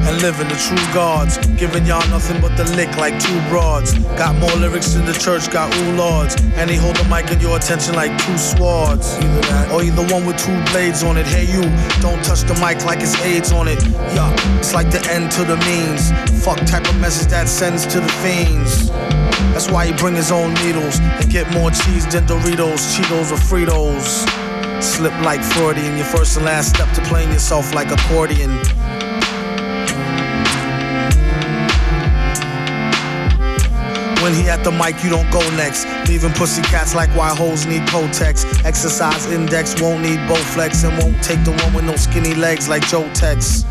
And 0.08 0.22
living 0.22 0.48
the 0.48 0.56
true 0.56 0.94
gods. 0.94 1.38
Giving 1.58 1.86
y'all 1.86 2.08
nothing 2.10 2.40
but 2.42 2.56
the 2.58 2.64
lick 2.76 2.96
like 2.98 3.20
two 3.20 3.40
broads. 3.50 3.94
Got 4.18 4.36
more 4.38 4.54
lyrics 4.56 4.94
than 4.94 5.06
the 5.06 5.14
church 5.14 5.52
got 5.52 5.74
ooh 5.76 5.92
lords. 5.96 6.36
And 6.56 6.70
he 6.70 6.78
hold 6.78 6.96
the 6.96 7.04
mic 7.06 7.32
in 7.32 7.40
your 7.40 7.58
attention 7.58 7.96
like 7.96 8.12
two 8.24 8.38
swords. 8.38 9.18
Or 9.72 9.84
either 9.84 10.06
one 10.14 10.26
with 10.26 10.38
two 10.38 10.58
blades 10.72 11.04
on 11.04 11.18
it. 11.18 11.26
Hey 11.26 11.46
you, 11.46 11.62
don't 12.02 12.24
touch 12.24 12.42
the 12.44 12.56
mic 12.62 12.86
like 12.86 13.02
it's 13.02 13.20
AIDS 13.22 13.52
on 13.52 13.68
it. 13.68 13.82
Yeah, 14.16 14.34
it's 14.60 14.74
like 14.74 14.92
the 14.92 15.02
end 15.12 15.32
to 15.32 15.44
the 15.44 15.58
means. 15.66 16.12
Fuck 16.44 16.60
type 16.66 16.88
of 16.88 17.00
message 17.00 17.30
that 17.30 17.48
sends 17.48 17.86
to 17.88 18.00
the 18.00 18.12
fiends. 18.22 18.90
That's 19.54 19.70
why 19.72 19.88
he 19.88 19.94
bring 19.94 20.16
his 20.16 20.32
own 20.32 20.54
needles 20.56 21.00
and 21.00 21.30
get 21.32 21.50
more 21.54 21.72
cheese 21.72 22.06
than 22.12 22.26
Doritos, 22.28 22.84
Cheetos, 22.94 23.32
or 23.32 23.40
Fritos. 23.40 24.26
Slip 24.84 25.14
like 25.22 25.42
Freudian, 25.42 25.96
your 25.96 26.06
first 26.06 26.36
and 26.36 26.46
last 26.46 26.76
step 26.76 26.94
to 26.94 27.02
playing 27.04 27.32
yourself 27.32 27.74
like 27.74 27.90
accordion. 27.90 28.52
When 34.26 34.34
he 34.34 34.50
at 34.50 34.64
the 34.64 34.72
mic, 34.72 35.04
you 35.04 35.12
don't 35.12 35.30
go 35.30 35.40
next. 35.56 35.86
Leaving 36.10 36.32
pussy 36.32 36.64
cats 36.64 36.96
like 36.96 37.12
why 37.12 37.30
hoes 37.30 37.68
need 37.68 37.84
Kotex. 37.84 38.44
Exercise 38.66 39.28
index 39.28 39.80
won't 39.80 40.02
need 40.02 40.18
Bowflex 40.22 40.84
and 40.84 40.98
won't 40.98 41.24
take 41.24 41.44
the 41.44 41.52
one 41.52 41.76
with 41.76 41.86
no 41.86 41.96
skinny 41.96 42.34
legs 42.34 42.68
like 42.68 42.82
Joe 42.88 43.08
Tex. 43.14 43.66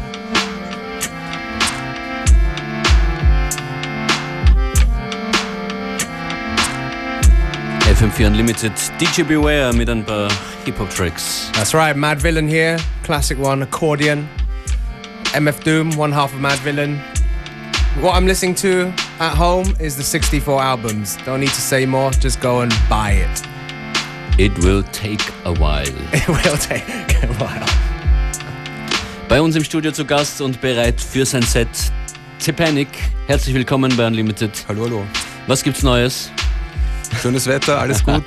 FM4 7.81 8.27
Unlimited, 8.29 8.75
DJ 8.97 9.27
Beware 9.27 9.73
mit 9.73 9.89
ein 9.89 10.05
paar 10.05 10.31
Hip-Hop-Tracks. 10.67 11.51
That's 11.55 11.75
right, 11.75 11.97
Madvillain 11.97 12.49
here. 12.49 12.79
Classic 13.03 13.37
one, 13.37 13.65
accordion. 13.65 14.29
MF 15.33 15.65
Doom, 15.65 15.97
one 15.97 16.13
half 16.13 16.33
of 16.33 16.41
Mad 16.41 16.61
Villain. 16.61 17.01
What 18.01 18.17
I'm 18.17 18.27
listening 18.27 18.57
to 18.57 18.93
at 19.21 19.37
home 19.37 19.73
is 19.79 19.97
the 19.97 20.03
64 20.03 20.61
albums. 20.61 21.17
Don't 21.25 21.39
need 21.39 21.51
to 21.51 21.61
say 21.61 21.87
more, 21.87 22.11
just 22.11 22.41
go 22.41 22.63
and 22.63 22.75
buy 22.91 23.13
it. 23.13 23.43
It 24.37 24.59
will 24.65 24.83
take 24.91 25.23
a 25.45 25.53
while. 25.53 25.87
It 26.13 26.27
will 26.27 26.59
take 26.59 26.83
a 27.23 27.33
while. 27.39 27.65
Bei 29.29 29.41
uns 29.41 29.55
im 29.55 29.63
Studio 29.63 29.93
zu 29.93 30.05
Gast 30.05 30.41
und 30.41 30.61
bereit 30.61 31.01
für 31.01 31.25
sein 31.25 31.43
Set 31.43 31.69
Tepanic. 32.41 32.89
Herzlich 33.29 33.55
willkommen 33.55 33.97
bei 33.97 34.09
Unlimited. 34.09 34.51
Hallo, 34.67 34.87
hallo. 34.87 35.07
Was 35.47 35.63
gibt's 35.63 35.85
Neues? 35.85 36.33
Schönes 37.23 37.47
Wetter, 37.47 37.79
alles 37.79 38.05
gut. 38.05 38.25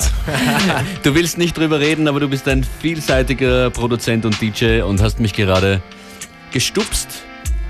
du 1.04 1.14
willst 1.14 1.38
nicht 1.38 1.58
drüber 1.58 1.82
reden, 1.82 2.08
aber 2.08 2.22
du 2.22 2.30
bist 2.30 2.48
ein 2.48 2.64
vielseitiger 2.64 3.70
Produzent 3.72 4.24
und 4.26 4.40
DJ 4.40 4.80
und 4.84 5.02
hast 5.02 5.20
mich 5.20 5.34
gerade 5.34 5.82
gestupst 6.54 7.27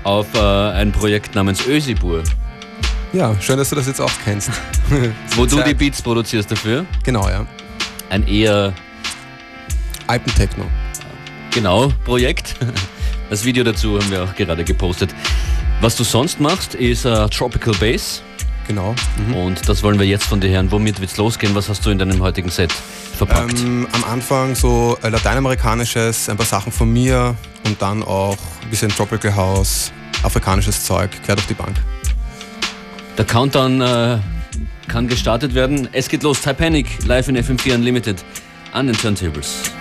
auf 0.08 0.32
äh, 0.34 0.38
ein 0.40 0.90
Projekt 0.90 1.34
namens 1.34 1.66
Ösibur. 1.66 2.22
Ja, 3.12 3.38
schön, 3.40 3.58
dass 3.58 3.68
du 3.68 3.76
das 3.76 3.86
jetzt 3.86 4.00
auch 4.00 4.10
kennst. 4.24 4.50
Wo 5.36 5.44
du 5.44 5.62
die 5.62 5.74
Beats 5.74 6.00
produzierst 6.00 6.50
dafür. 6.50 6.86
Genau, 7.04 7.28
ja. 7.28 7.46
Ein 8.08 8.26
eher 8.26 8.72
Alpentechno. 10.06 10.64
Genau, 11.52 11.92
Projekt. 12.04 12.56
Das 13.30 13.44
Video 13.44 13.62
dazu 13.62 13.98
haben 13.98 14.10
wir 14.10 14.24
auch 14.24 14.34
gerade 14.34 14.64
gepostet. 14.64 15.14
Was 15.82 15.96
du 15.96 16.02
sonst 16.02 16.40
machst, 16.40 16.74
ist 16.74 17.04
uh, 17.04 17.28
Tropical 17.28 17.74
Bass. 17.74 18.22
Genau. 18.66 18.94
Mhm. 19.18 19.34
Und 19.34 19.68
das 19.68 19.82
wollen 19.82 19.98
wir 19.98 20.06
jetzt 20.06 20.24
von 20.24 20.40
dir 20.40 20.48
hören. 20.48 20.72
Womit 20.72 20.98
wird's 20.98 21.18
losgehen? 21.18 21.54
Was 21.54 21.68
hast 21.68 21.84
du 21.84 21.90
in 21.90 21.98
deinem 21.98 22.22
heutigen 22.22 22.48
Set 22.48 22.72
verpackt? 22.72 23.60
Ähm, 23.60 23.86
am 23.92 24.04
Anfang 24.04 24.54
so 24.54 24.96
äh, 25.02 25.10
lateinamerikanisches, 25.10 26.30
ein 26.30 26.38
paar 26.38 26.46
Sachen 26.46 26.72
von 26.72 26.90
mir 26.90 27.36
und 27.66 27.82
dann 27.82 28.02
auch 28.02 28.38
ein 28.62 28.70
bisschen 28.70 28.88
Tropical 28.88 29.36
House, 29.36 29.92
afrikanisches 30.22 30.84
Zeug, 30.84 31.10
quer 31.24 31.36
durch 31.36 31.46
die 31.46 31.54
Bank. 31.54 31.76
Der 33.16 33.24
Countdown 33.24 33.80
äh, 33.80 34.18
kann 34.86 35.08
gestartet 35.08 35.54
werden. 35.54 35.88
Es 35.92 36.08
geht 36.08 36.22
los. 36.22 36.40
Titanic 36.40 36.86
live 37.06 37.28
in 37.28 37.36
FM4 37.36 37.74
Unlimited 37.74 38.24
an 38.72 38.86
den 38.86 38.96
Turntables. 38.96 39.72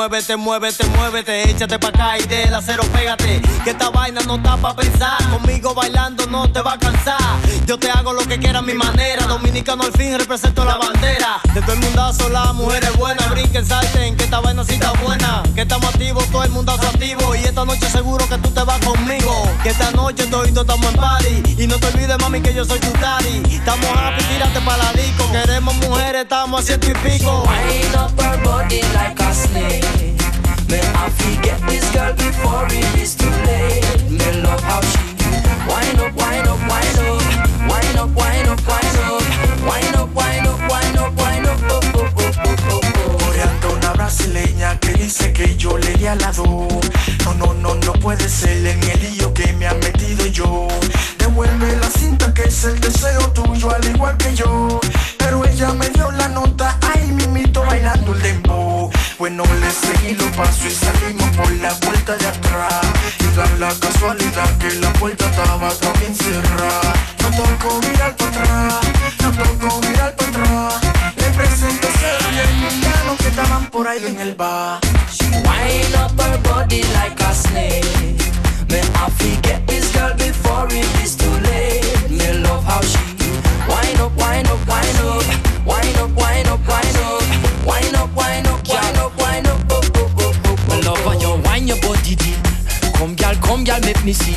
Muévete, 0.00 0.34
muévete, 0.34 0.89
muévete. 1.20 1.50
Échate 1.50 1.78
pa' 1.78 1.88
acá 1.88 2.18
y 2.18 2.26
del 2.26 2.54
acero 2.54 2.82
pégate. 2.92 3.40
Que 3.64 3.70
esta 3.70 3.90
vaina 3.90 4.20
no 4.26 4.36
está 4.36 4.56
pa' 4.56 4.74
pensar. 4.74 5.18
Conmigo 5.30 5.74
bailando 5.74 6.26
no 6.26 6.50
te 6.50 6.60
va 6.60 6.74
a 6.74 6.78
cansar. 6.78 7.18
Yo 7.66 7.78
te 7.78 7.90
hago 7.90 8.12
lo 8.12 8.22
que 8.26 8.38
quiera 8.38 8.60
a 8.60 8.62
mi 8.62 8.74
manera. 8.74 9.26
Dominicano 9.26 9.84
al 9.84 9.92
fin 9.92 10.18
represento 10.18 10.64
la 10.64 10.76
bandera. 10.76 11.40
De 11.54 11.60
todo 11.60 11.72
el 11.72 11.80
mundazo, 11.80 12.28
las 12.28 12.54
mujeres 12.54 12.96
buenas. 12.96 13.28
Brinquen, 13.30 13.66
salten, 13.66 14.16
que 14.16 14.24
esta 14.24 14.40
vaina 14.40 14.64
sí 14.64 14.74
está 14.74 14.92
buena. 15.04 15.42
Que 15.54 15.62
estamos 15.62 15.88
activos, 15.88 16.24
todo 16.26 16.44
el 16.44 16.50
mundazo 16.50 16.86
activo. 16.88 17.34
Y 17.34 17.44
esta 17.44 17.64
noche 17.64 17.88
seguro 17.90 18.26
que 18.28 18.38
tú 18.38 18.50
te 18.50 18.62
vas 18.62 18.78
conmigo. 18.84 19.32
Que 19.62 19.70
esta 19.70 19.90
noche 19.92 20.26
todito 20.26 20.62
estamos 20.62 20.86
en 20.92 20.96
party. 20.96 21.42
Y 21.58 21.66
no 21.66 21.78
te 21.78 21.86
olvides, 21.88 22.18
mami, 22.18 22.40
que 22.40 22.54
yo 22.54 22.64
soy 22.64 22.78
tu 22.80 22.92
daddy. 23.00 23.42
Estamos 23.54 23.86
happy, 23.86 24.24
tírate 24.24 24.60
pa' 24.60 24.76
la 24.76 24.92
disco. 24.92 25.30
Queremos 25.32 25.74
mujeres, 25.76 26.22
estamos 26.22 26.60
a 26.60 26.64
ciento 26.64 26.90
y 26.90 26.94
pico. 26.94 27.44
Up 27.94 28.20
her 28.20 28.42
body 28.42 28.80
like 28.94 29.22
a 29.22 29.34
snake. 29.34 30.19
Man, 30.70 30.86
I 30.94 31.10
forget 31.10 31.60
this 31.66 31.82
girl 31.92 32.14
before 32.14 32.66
it 32.70 32.94
is 32.94 33.16
too 33.16 33.26
late. 33.42 33.82
Man, 34.08 34.44
love 34.44 34.60
how 34.62 34.80
she 34.80 35.02
do. 35.18 35.26
Wind 35.66 35.98
up, 35.98 36.14
wind 36.14 36.46
up, 36.46 36.60
wind 36.70 36.98
up. 37.02 37.18
Wind 37.66 37.98
up, 37.98 38.10
wind 38.14 38.48
up, 38.48 38.60
wind 38.70 38.96
up. 39.02 39.18
Wind 39.66 39.96
up, 39.96 40.14
wind 40.14 40.46
up, 40.46 40.60
wind 40.70 40.96
up, 40.96 41.10
una 43.72 43.92
brasileña 43.94 44.78
que 44.78 44.92
dice 44.94 45.32
que 45.32 45.56
yo 45.56 45.76
le 45.76 45.92
di 45.94 46.06
al 46.06 46.18
lado. 46.18 46.68
No, 47.24 47.34
no, 47.34 47.54
no, 47.54 47.74
no 47.74 47.92
puede 47.94 48.28
ser 48.28 48.64
en 48.64 48.82
el 48.82 49.00
lío 49.00 49.34
que 49.34 49.52
me 49.54 49.66
han 49.66 49.80
metido 49.80 50.24
yo. 50.26 50.68
Devuelve 51.18 51.76
la 51.78 51.90
cinta 51.90 52.32
que 52.32 52.44
es 52.44 52.64
el 52.64 52.78
deseo 52.78 53.32
tuyo 53.32 53.74
al 53.74 53.84
igual 53.84 54.16
que 54.18 54.34
yo. 54.36 54.80
Pero 55.30 55.44
ella 55.44 55.72
me 55.74 55.88
dio 55.90 56.10
la 56.10 56.26
nota, 56.26 56.76
ay, 56.92 57.06
mimito 57.12 57.62
bailando 57.64 58.12
el 58.14 58.20
dembow. 58.20 58.90
Bueno, 59.16 59.44
le 59.60 59.70
seguí 59.70 60.16
los 60.16 60.26
pasos 60.36 60.64
y 60.64 60.70
salimos 60.74 61.28
por 61.36 61.48
la 61.52 61.70
puerta 61.70 62.16
de 62.16 62.26
atrás. 62.26 62.80
Y 63.20 63.36
da 63.36 63.46
la 63.60 63.72
casualidad 63.78 64.58
que 64.58 64.74
la 64.80 64.92
puerta 64.94 65.26
estaba 65.26 65.68
también 65.74 66.16
cerrada. 66.16 66.94
No 67.22 67.28
tocó 67.30 67.78
mirar 67.78 68.16
para 68.16 68.30
atrás, 68.30 68.80
no 69.22 69.30
tocó 69.30 69.80
mirar 69.86 70.16
para 70.16 70.30
atrás. 70.30 70.80
Le 71.14 71.30
presento 71.30 71.86
ese 71.86 72.30
bien 72.32 72.60
mundano 72.62 73.16
que 73.16 73.28
estaban 73.28 73.70
por 73.70 73.86
ahí 73.86 74.04
en 74.04 74.18
el 74.18 74.34
bar. 74.34 74.80
Wind 75.30 75.94
up 75.94 76.20
her 76.20 76.38
body 76.38 76.82
like 76.92 77.22
a 77.22 77.32
snake. 77.32 78.18
Me 78.68 78.80
I 78.80 79.08
forget 79.10 79.64
this 79.68 79.92
girl 79.92 80.12
before 80.16 80.66
it 80.74 81.04
is 81.04 81.14
too 81.14 81.30
late. 81.46 82.10
Me 82.10 82.32
love 82.42 82.64
how 82.64 82.80
she 82.82 83.09
Wind 83.68 84.00
up, 84.00 84.16
wind 84.16 84.48
up, 84.48 84.60
wind 84.68 84.98
up. 85.00 85.24
Wind 85.66 85.96
up, 85.98 86.10
wind 86.16 86.48
up, 86.48 86.60
wind 86.68 86.96
up. 86.96 87.22
Wind 87.66 87.96
up, 87.96 88.10
wind 88.16 88.46
up, 88.46 88.60
wind 88.68 88.98
up, 88.98 89.12
wind 89.18 89.46
up. 89.46 89.60
Oh, 89.70 89.80
oh, 89.94 90.12
oh, 90.18 90.34
oh, 90.44 90.56
oh. 90.56 90.68
My 90.68 90.80
love, 90.80 91.22
you 91.22 91.32
wind 91.44 91.68
your 91.68 91.80
body 91.80 92.14
deep. 92.16 92.38
Come, 92.94 93.14
girl, 93.16 93.34
come, 93.42 93.64
girl, 93.64 93.80
make 93.80 94.02
me 94.04 94.12
see. 94.12 94.36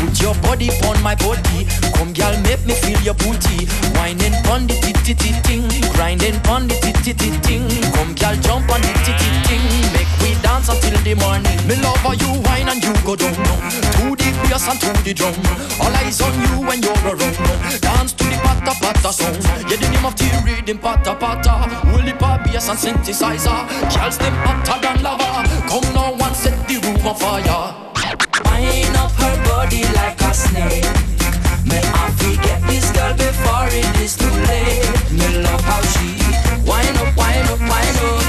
Put 0.00 0.20
your 0.20 0.34
body 0.42 0.70
on 0.88 1.00
my 1.02 1.14
body. 1.14 1.66
Come, 1.96 2.12
girl, 2.12 2.34
make 2.42 2.64
me 2.66 2.74
feel 2.74 3.00
your 3.00 3.14
booty. 3.14 3.66
Winding 3.96 4.34
on 4.48 4.66
the 4.66 4.74
titty 5.04 5.32
ting, 5.44 5.68
grinding 5.94 6.36
on 6.48 6.68
the 6.68 6.74
titty 7.04 7.30
ting. 7.44 7.68
Come, 7.92 8.14
girl, 8.14 8.36
jump 8.40 8.70
on 8.70 8.80
the 8.80 8.92
titty 9.04 9.28
ting. 9.48 9.64
Make 9.92 10.08
we 10.22 10.34
dance 10.42 10.68
until 10.68 10.96
the 11.02 11.14
morning. 11.14 11.56
Me 11.68 11.76
love 11.82 11.96
how 11.98 12.12
you 12.12 12.40
wine 12.44 12.68
and 12.68 12.82
you 12.82 12.92
go 13.04 13.16
down. 13.16 13.34
Bass 14.60 14.84
and 14.84 14.94
to 14.94 15.02
the 15.04 15.14
drum. 15.14 15.34
All 15.80 15.94
eyes 15.96 16.20
on 16.20 16.34
you 16.36 16.68
when 16.68 16.82
you're 16.82 16.92
around. 17.08 17.80
Dance 17.80 18.12
to 18.12 18.24
the 18.24 18.36
pata 18.44 18.76
pata 18.76 19.10
sound. 19.10 19.40
Yeah, 19.70 19.76
the 19.76 19.88
name 19.88 20.04
of 20.04 20.14
the 20.16 20.28
rhythm 20.44 20.78
pata 20.78 21.14
pata. 21.14 21.64
Will 21.86 22.04
the 22.04 22.12
pop 22.12 22.44
bass 22.44 22.68
and 22.68 22.78
synthesizer. 22.78 23.56
Girls 23.88 24.18
them 24.18 24.34
hotter 24.44 24.78
than 24.82 25.02
lava. 25.02 25.48
Come 25.64 25.88
now 25.94 26.12
and 26.12 26.36
set 26.36 26.68
the 26.68 26.76
room 26.76 27.06
on 27.06 27.16
fire. 27.16 27.72
Wind 28.44 28.96
up 28.96 29.12
her 29.12 29.36
body 29.48 29.82
like 29.96 30.20
a 30.20 30.34
snake. 30.34 30.84
Me 31.64 31.80
I 31.80 32.12
forget 32.20 32.60
this 32.68 32.92
girl 32.92 33.16
before 33.16 33.68
it 33.72 33.96
is 34.04 34.14
too 34.14 34.28
late. 34.44 34.84
Me 35.10 35.40
love 35.40 35.64
how 35.64 35.80
she 35.96 36.20
wind 36.68 36.96
up, 37.00 37.16
wind 37.16 37.48
up, 37.48 37.60
wind 37.64 37.98
up, 38.04 38.19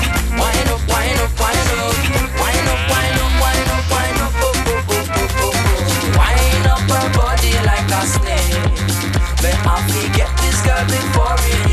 nothing 10.88 11.12
for 11.12 11.67
me. 11.67 11.71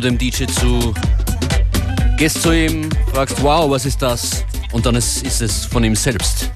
Dem 0.00 0.16
DJ 0.16 0.44
zu, 0.46 0.94
gehst 2.16 2.42
zu 2.42 2.52
ihm, 2.52 2.88
fragst, 3.12 3.42
wow, 3.42 3.70
was 3.70 3.84
ist 3.84 4.00
das? 4.00 4.44
Und 4.72 4.86
dann 4.86 4.94
ist, 4.94 5.22
ist 5.26 5.42
es 5.42 5.64
von 5.66 5.84
ihm 5.84 5.94
selbst. 5.96 6.50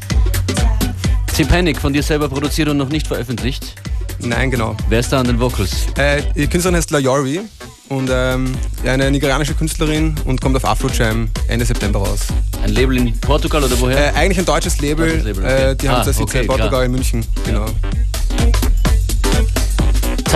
Tim 1.37 1.49
Panic, 1.49 1.79
von 1.81 1.93
dir 1.93 2.03
selber 2.03 2.29
produziert 2.29 2.69
und 2.69 2.77
noch 2.77 2.89
nicht 2.89 3.07
veröffentlicht. 3.07 3.75
Nein, 4.21 4.51
genau. 4.51 4.77
Wer 4.89 5.01
ist 5.01 5.13
da 5.13 5.21
an 5.21 5.27
den 5.27 5.39
Vocals? 5.41 5.87
Äh, 5.97 6.23
die 6.35 6.47
Künstlerin 6.47 6.77
heißt 6.77 6.91
Layori 6.91 7.41
und 7.89 8.09
ähm, 8.11 8.55
ja, 8.85 8.93
eine 8.93 9.11
nigerianische 9.11 9.55
Künstlerin 9.55 10.15
und 10.25 10.41
kommt 10.41 10.57
auf 10.57 10.65
Afrojam 10.65 11.29
Ende 11.49 11.65
September 11.67 11.99
raus. 11.99 12.21
Ein 12.63 12.71
Label 12.73 12.97
in 12.97 13.19
Portugal 13.21 13.63
oder 13.65 13.79
woher? 13.81 14.15
Äh, 14.15 14.17
eigentlich 14.17 14.39
ein 14.39 14.45
deutsches 14.47 14.81
Label. 14.81 15.07
Deutsches 15.09 15.25
Label, 15.25 15.45
okay. 15.45 15.71
äh, 15.73 15.77
die 15.77 15.89
haben 15.89 16.01
Ah, 16.01 16.05
das 16.05 16.17
Sitz 16.17 16.29
okay, 16.29 16.41
in 16.43 16.47
Portugal 16.47 16.71
klar. 16.71 16.85
in 16.85 16.93
München. 16.93 17.27
Genau. 17.45 17.67
Ty 17.67 17.73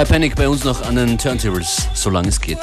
Panic 0.04 0.36
bei 0.36 0.48
uns 0.48 0.64
noch 0.64 0.82
an 0.82 0.96
den 0.96 1.18
Turntables, 1.18 1.88
solange 1.94 2.28
es 2.28 2.40
geht. 2.40 2.58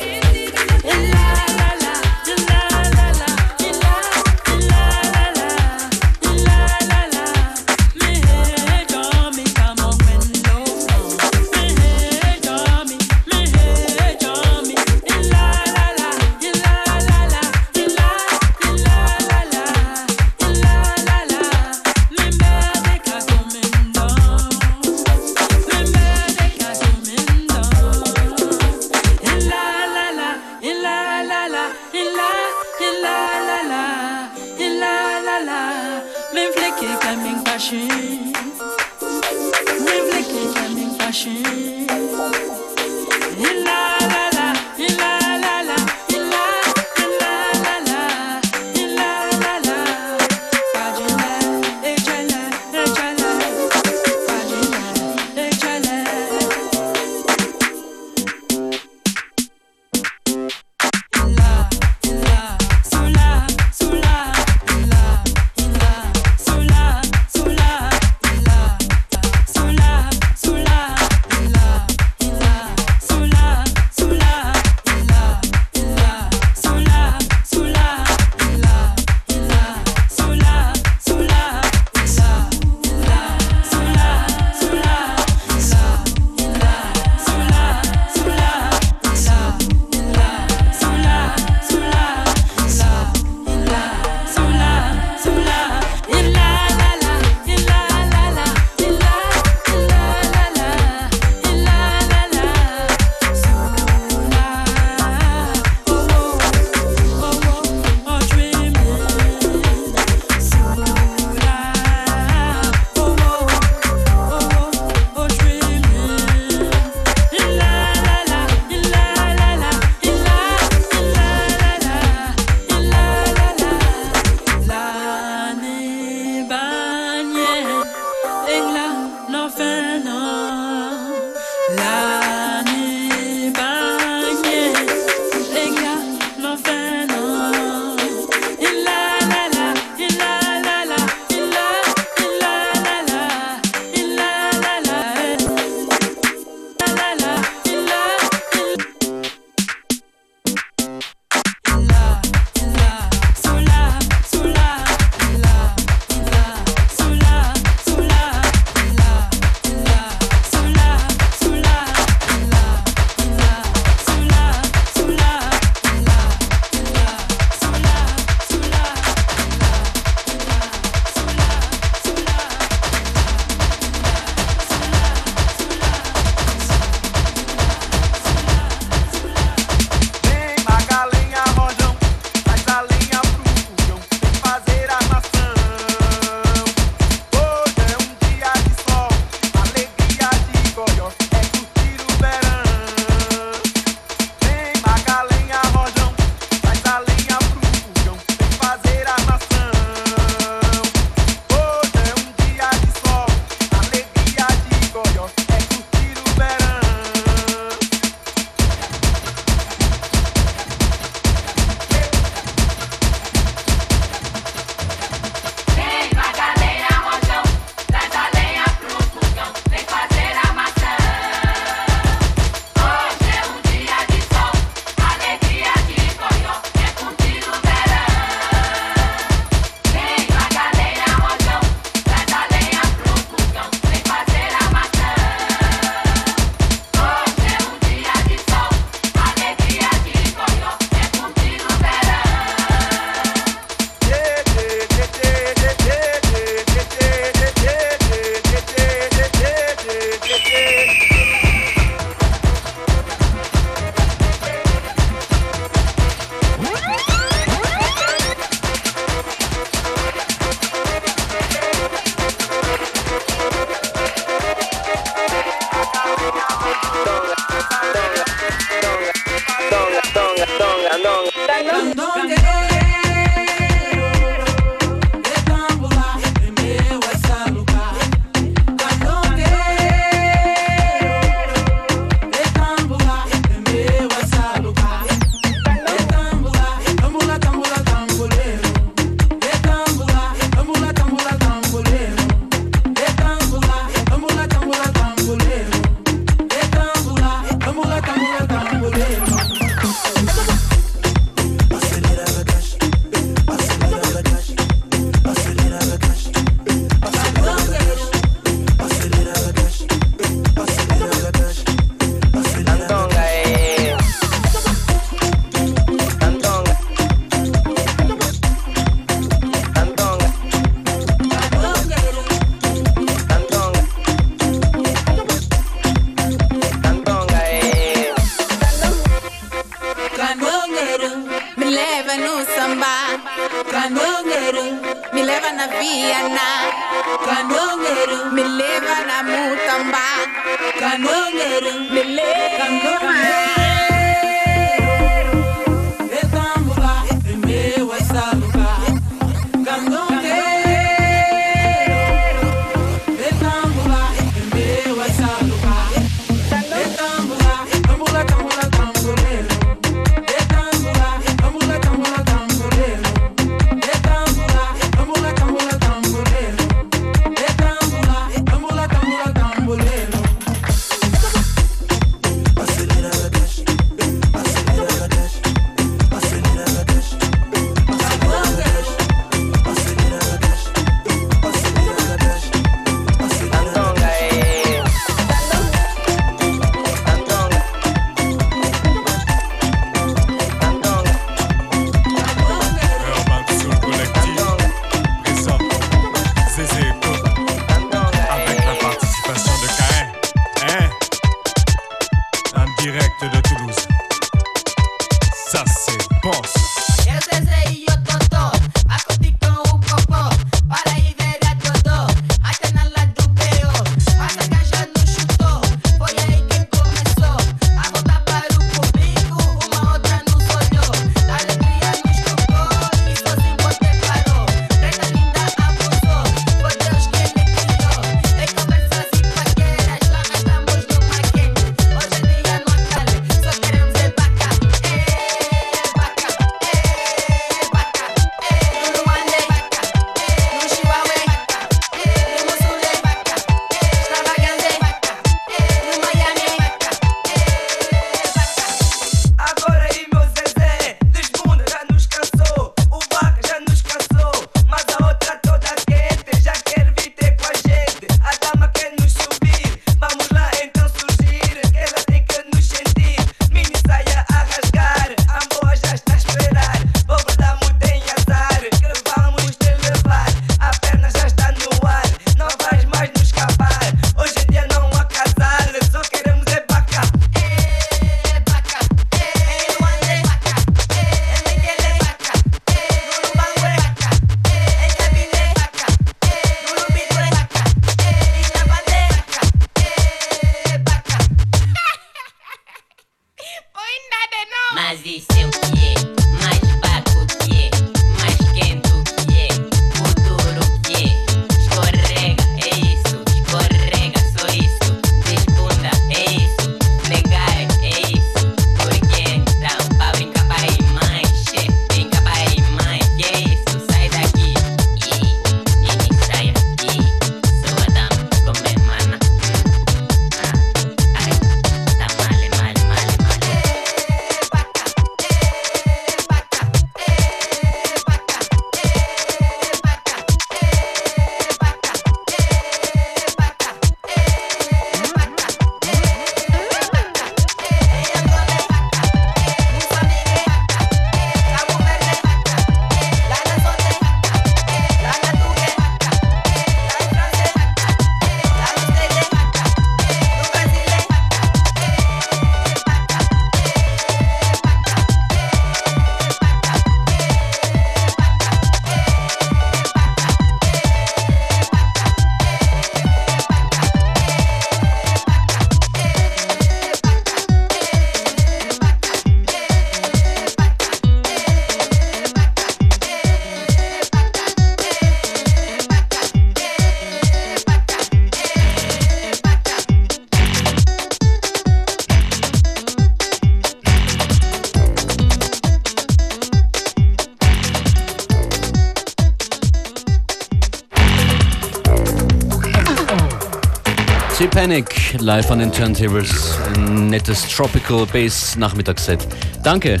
Panic 594.54 595.16
live 595.18 595.50
an 595.50 595.58
den 595.58 595.72
Turntables. 595.72 596.56
Ein 596.76 597.08
nettes 597.08 597.48
Tropical 597.48 598.06
Bass 598.06 598.54
Nachmittagsset. 598.56 599.26
Danke. 599.64 600.00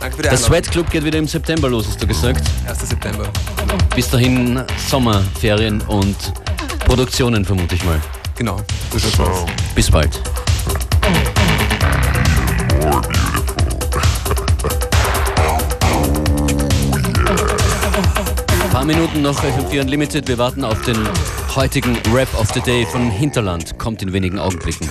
Danke 0.00 0.16
für 0.16 0.22
die 0.22 0.28
Der 0.28 0.36
Sweat 0.36 0.68
Club 0.68 0.90
geht 0.90 1.04
wieder 1.04 1.20
im 1.20 1.28
September 1.28 1.68
los, 1.68 1.86
hast 1.86 2.02
du 2.02 2.06
gesagt. 2.08 2.42
1. 2.66 2.88
September. 2.88 3.28
Bis 3.94 4.10
dahin 4.10 4.60
Sommerferien 4.88 5.80
und 5.82 6.16
Produktionen 6.80 7.44
vermute 7.44 7.76
ich 7.76 7.84
mal. 7.84 8.00
Genau. 8.34 8.56
So. 8.90 9.46
Bis 9.76 9.88
bald. 9.88 10.20
Ein 18.64 18.70
paar 18.72 18.84
Minuten 18.84 19.22
noch 19.22 19.40
FM4 19.44 19.82
Unlimited. 19.82 20.26
Wir 20.26 20.38
warten 20.38 20.64
auf 20.64 20.82
den 20.82 20.98
heutigen 21.56 21.98
Rap 22.12 22.28
of 22.38 22.50
the 22.52 22.60
Day 22.60 22.86
von 22.86 23.10
Hinterland 23.10 23.78
kommt 23.78 24.02
in 24.02 24.12
wenigen 24.12 24.38
Augenblicken. 24.38 24.88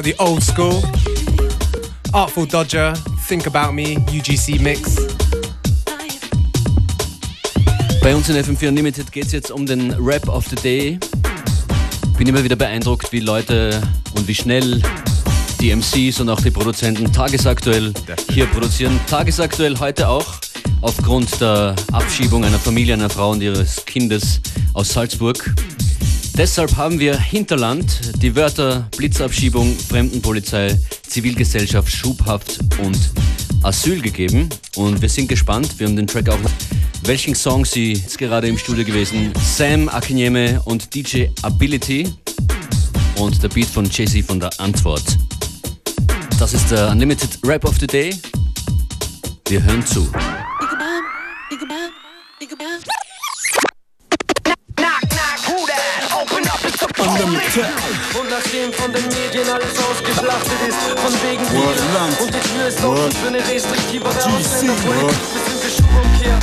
Out 0.00 0.04
the 0.04 0.14
old 0.18 0.42
school. 0.42 0.82
Artful 2.12 2.46
Dodger, 2.46 2.94
Think 3.28 3.46
About 3.46 3.72
Me, 3.72 3.96
UGC 4.08 4.58
Mix. 4.60 4.96
Bei 8.02 8.14
uns 8.14 8.28
in 8.28 8.36
FM4 8.36 8.68
Unlimited 8.68 9.12
geht 9.12 9.26
es 9.26 9.32
jetzt 9.32 9.50
um 9.50 9.66
den 9.66 9.92
Rap 9.92 10.28
of 10.28 10.46
the 10.48 10.56
Day. 10.56 10.98
Bin 12.16 12.26
immer 12.26 12.42
wieder 12.42 12.56
beeindruckt, 12.56 13.12
wie 13.12 13.20
Leute 13.20 13.82
und 14.14 14.26
wie 14.26 14.34
schnell 14.34 14.80
die 15.60 15.70
MCs 15.70 16.20
und 16.20 16.30
auch 16.30 16.40
die 16.40 16.50
Produzenten 16.50 17.12
tagesaktuell 17.12 17.92
hier 18.32 18.46
produzieren. 18.46 18.98
Tagesaktuell 19.06 19.78
heute 19.78 20.08
auch 20.08 20.26
aufgrund 20.80 21.40
der 21.40 21.76
Abschiebung 21.92 22.44
einer 22.44 22.58
Familie, 22.58 22.94
einer 22.94 23.10
Frau 23.10 23.32
und 23.32 23.42
ihres 23.42 23.84
Kindes 23.84 24.40
aus 24.72 24.92
Salzburg. 24.92 25.54
Deshalb 26.40 26.74
haben 26.78 26.98
wir 26.98 27.20
Hinterland 27.20 28.00
die 28.22 28.34
Wörter 28.34 28.88
Blitzabschiebung, 28.96 29.76
Fremdenpolizei, 29.76 30.74
Zivilgesellschaft, 31.06 31.92
Schubhaft 31.92 32.60
und 32.82 32.98
Asyl 33.62 34.00
gegeben. 34.00 34.48
Und 34.74 35.02
wir 35.02 35.10
sind 35.10 35.28
gespannt. 35.28 35.78
Wir 35.78 35.86
haben 35.86 35.96
den 35.96 36.06
Track 36.06 36.30
auch. 36.30 36.38
Welchen 37.02 37.34
Song 37.34 37.66
sie 37.66 37.92
ist 37.92 38.16
gerade 38.16 38.48
im 38.48 38.56
Studio 38.56 38.86
gewesen? 38.86 39.34
Sam 39.54 39.90
Akinyeme 39.90 40.62
und 40.64 40.94
DJ 40.94 41.26
Ability. 41.42 42.08
Und 43.16 43.42
der 43.42 43.48
Beat 43.48 43.66
von 43.66 43.84
Jay-Z 43.84 44.24
von 44.24 44.40
der 44.40 44.48
Antwort. 44.58 45.04
Das 46.38 46.54
ist 46.54 46.70
der 46.70 46.88
Unlimited 46.88 47.38
Rap 47.44 47.66
of 47.66 47.76
the 47.78 47.86
Day. 47.86 48.14
Wir 49.46 49.62
hören 49.62 49.84
zu. 49.84 50.10
Und 57.50 58.30
nachdem 58.30 58.72
von 58.72 58.92
den 58.92 59.02
Medien 59.08 59.50
alles 59.50 59.74
ausgeschlachtet 59.90 60.60
ist, 60.68 60.78
von 61.02 61.12
wegen 61.26 61.44
Bier 61.48 61.74
und 62.22 62.32
die 62.32 62.38
Tür 62.48 62.68
ist 62.68 62.84
offen 62.84 63.10
für 63.10 63.26
eine 63.26 63.38
restriktivere 63.38 64.14
Ausländerpolitik, 64.14 65.18
wir 65.34 65.42
sind 65.42 65.58
wir 65.60 65.70
Schubumkehr. 65.70 66.38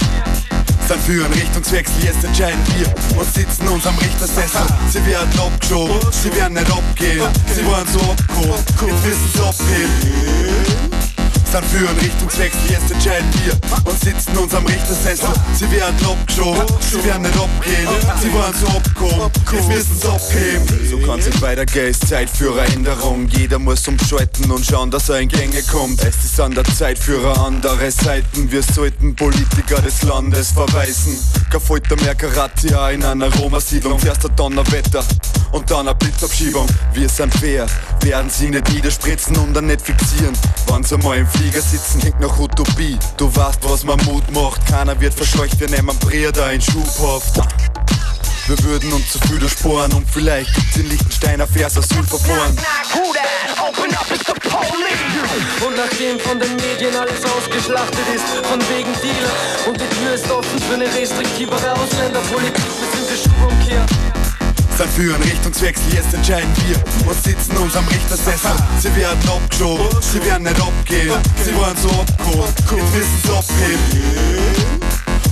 Sein 0.90 1.00
für 1.00 1.24
einen 1.24 1.34
Richtungswechsel, 1.34 2.04
jetzt 2.04 2.24
entscheiden 2.26 2.60
wir 2.76 3.18
und 3.18 3.34
sitzen 3.34 3.70
uns 3.70 3.88
am 3.88 3.98
Richtersessel. 4.00 4.62
Sie 4.92 5.06
werden 5.06 5.32
abgeschoben, 5.40 5.98
sie 6.12 6.36
werden 6.36 6.56
nicht 6.56 6.70
abgehen, 6.70 7.24
sie 7.56 7.66
wollen 7.66 7.88
so 7.88 8.00
abgehoben, 8.02 8.66
jetzt 8.88 9.06
wissen 9.06 9.32
sie 9.34 9.40
abheben. 9.40 11.08
Sein 11.50 11.64
für 11.64 11.88
einen 11.88 12.00
Richtungswechsel, 12.00 12.70
jetzt 12.70 12.92
entscheiden 12.92 13.30
wir 13.46 13.54
und 13.90 13.98
sitzen 14.04 14.38
uns 14.38 14.54
am 14.54 14.66
Richtersessel. 14.66 15.30
Sie 15.58 15.72
werden 15.72 15.96
abgeschoben, 16.06 16.68
sie 16.82 17.04
werden 17.06 17.22
nicht 17.22 17.38
abgehen, 17.40 17.88
sie 18.22 18.34
wollen 18.34 18.54
so 18.54 18.68
abgehoben, 18.68 19.32
jetzt 19.54 19.70
wissen 19.70 19.98
sie 19.98 20.08
abheben. 20.10 20.87
So 20.90 20.98
kann's 21.00 21.26
nicht 21.26 21.42
weitergehen, 21.42 21.88
ist 21.88 22.08
Zeit 22.08 22.30
für 22.30 22.58
Änderung. 22.62 23.28
Jeder 23.28 23.60
muss 23.60 23.86
umschalten 23.88 24.50
und 24.52 24.66
schauen, 24.66 24.90
dass 24.90 25.10
er 25.10 25.20
in 25.20 25.28
Gänge 25.28 25.62
kommt. 25.64 26.02
Es 26.02 26.24
ist 26.24 26.40
an 26.40 26.54
der 26.54 26.64
Zeit 26.64 26.98
für 26.98 27.38
andere 27.40 27.92
Seiten. 27.92 28.50
Wir 28.50 28.64
sollten 28.64 29.14
Politiker 29.14 29.82
des 29.82 30.04
Landes 30.04 30.52
verweisen. 30.52 31.18
Kein 31.52 31.60
Folter 31.60 31.98
mehr 31.98 32.16
Karatia 32.16 32.92
in 32.92 33.04
einer 33.04 33.34
Roma-Siedlung. 33.36 34.00
Erst 34.06 34.30
ein 34.30 34.36
Donnerwetter 34.38 35.04
und 35.52 35.70
dann 35.70 35.88
eine 35.88 35.96
Blitzabschiebung. 35.96 36.68
Wir 36.94 37.10
sind 37.10 37.34
fair, 37.34 37.66
werden 38.02 38.30
sie 38.30 38.50
nicht 38.50 38.72
niederspritzen 38.72 39.36
und 39.38 39.54
dann 39.54 39.68
nicht 39.68 39.82
fixieren. 39.82 40.38
Wann 40.68 40.84
sie 40.84 40.98
mal 40.98 41.18
im 41.18 41.28
Flieger 41.28 41.62
sitzen, 41.62 42.00
klingt 42.00 42.22
nach 42.22 42.40
Utopie. 42.40 42.98
Du 43.18 43.34
weißt, 43.36 43.60
was 43.64 43.84
man 43.84 44.02
Mut 44.06 44.24
macht. 44.32 44.66
Keiner 44.68 45.00
wird 45.02 45.14
verscheucht, 45.14 45.60
wir 45.60 45.70
nehmen 45.70 45.98
Breder 46.00 46.52
in 46.54 46.62
Schubhaft. 46.62 47.42
Wir 48.48 48.64
würden 48.64 48.94
uns 48.94 49.12
zu 49.12 49.20
viele 49.28 49.50
sporen 49.50 49.92
und 49.92 50.10
vielleicht 50.10 50.54
gibt's 50.56 50.78
in 50.78 50.90
Liechtenstein 50.90 51.42
ein 51.42 51.48
Vers 51.50 51.78
Asylverfahren. 51.78 52.56
Und 55.66 55.76
nachdem 55.76 56.18
von 56.18 56.40
den 56.40 56.56
Medien 56.56 56.96
alles 56.96 57.26
ausgeschlachtet 57.26 58.08
ist, 58.16 58.24
von 58.48 58.62
wegen 58.70 58.94
Dealer 59.04 59.34
und 59.68 59.76
die 59.82 59.90
Tür 59.98 60.14
ist 60.14 60.32
offen 60.32 60.60
für 60.62 60.76
eine 60.76 60.86
restriktivere 60.86 61.74
Ausländerpolitik, 61.74 62.56
wir 62.56 62.88
sind 62.96 63.10
wir 63.10 63.18
Schubumkehr. 63.18 63.86
Sein 64.78 64.90
für 64.96 65.14
einen 65.14 65.24
Richtungswechsel, 65.24 65.94
jetzt 65.94 66.14
entscheiden 66.14 66.54
wir 66.68 67.10
und 67.10 67.22
sitzen 67.22 67.58
uns 67.58 67.76
am 67.76 67.86
Richtersessel. 67.90 68.52
Sie 68.80 68.96
werden 68.96 69.28
abgeschoben, 69.28 70.02
sie 70.02 70.24
werden 70.24 70.44
nicht 70.44 70.62
abgehen, 70.62 71.20
sie 71.44 71.54
wollen 71.54 71.76
so 71.84 71.90
abgehoben, 71.90 72.48
jetzt 72.78 72.94
wissen 72.96 73.22
sie 73.26 73.30
abheben. 73.30 74.78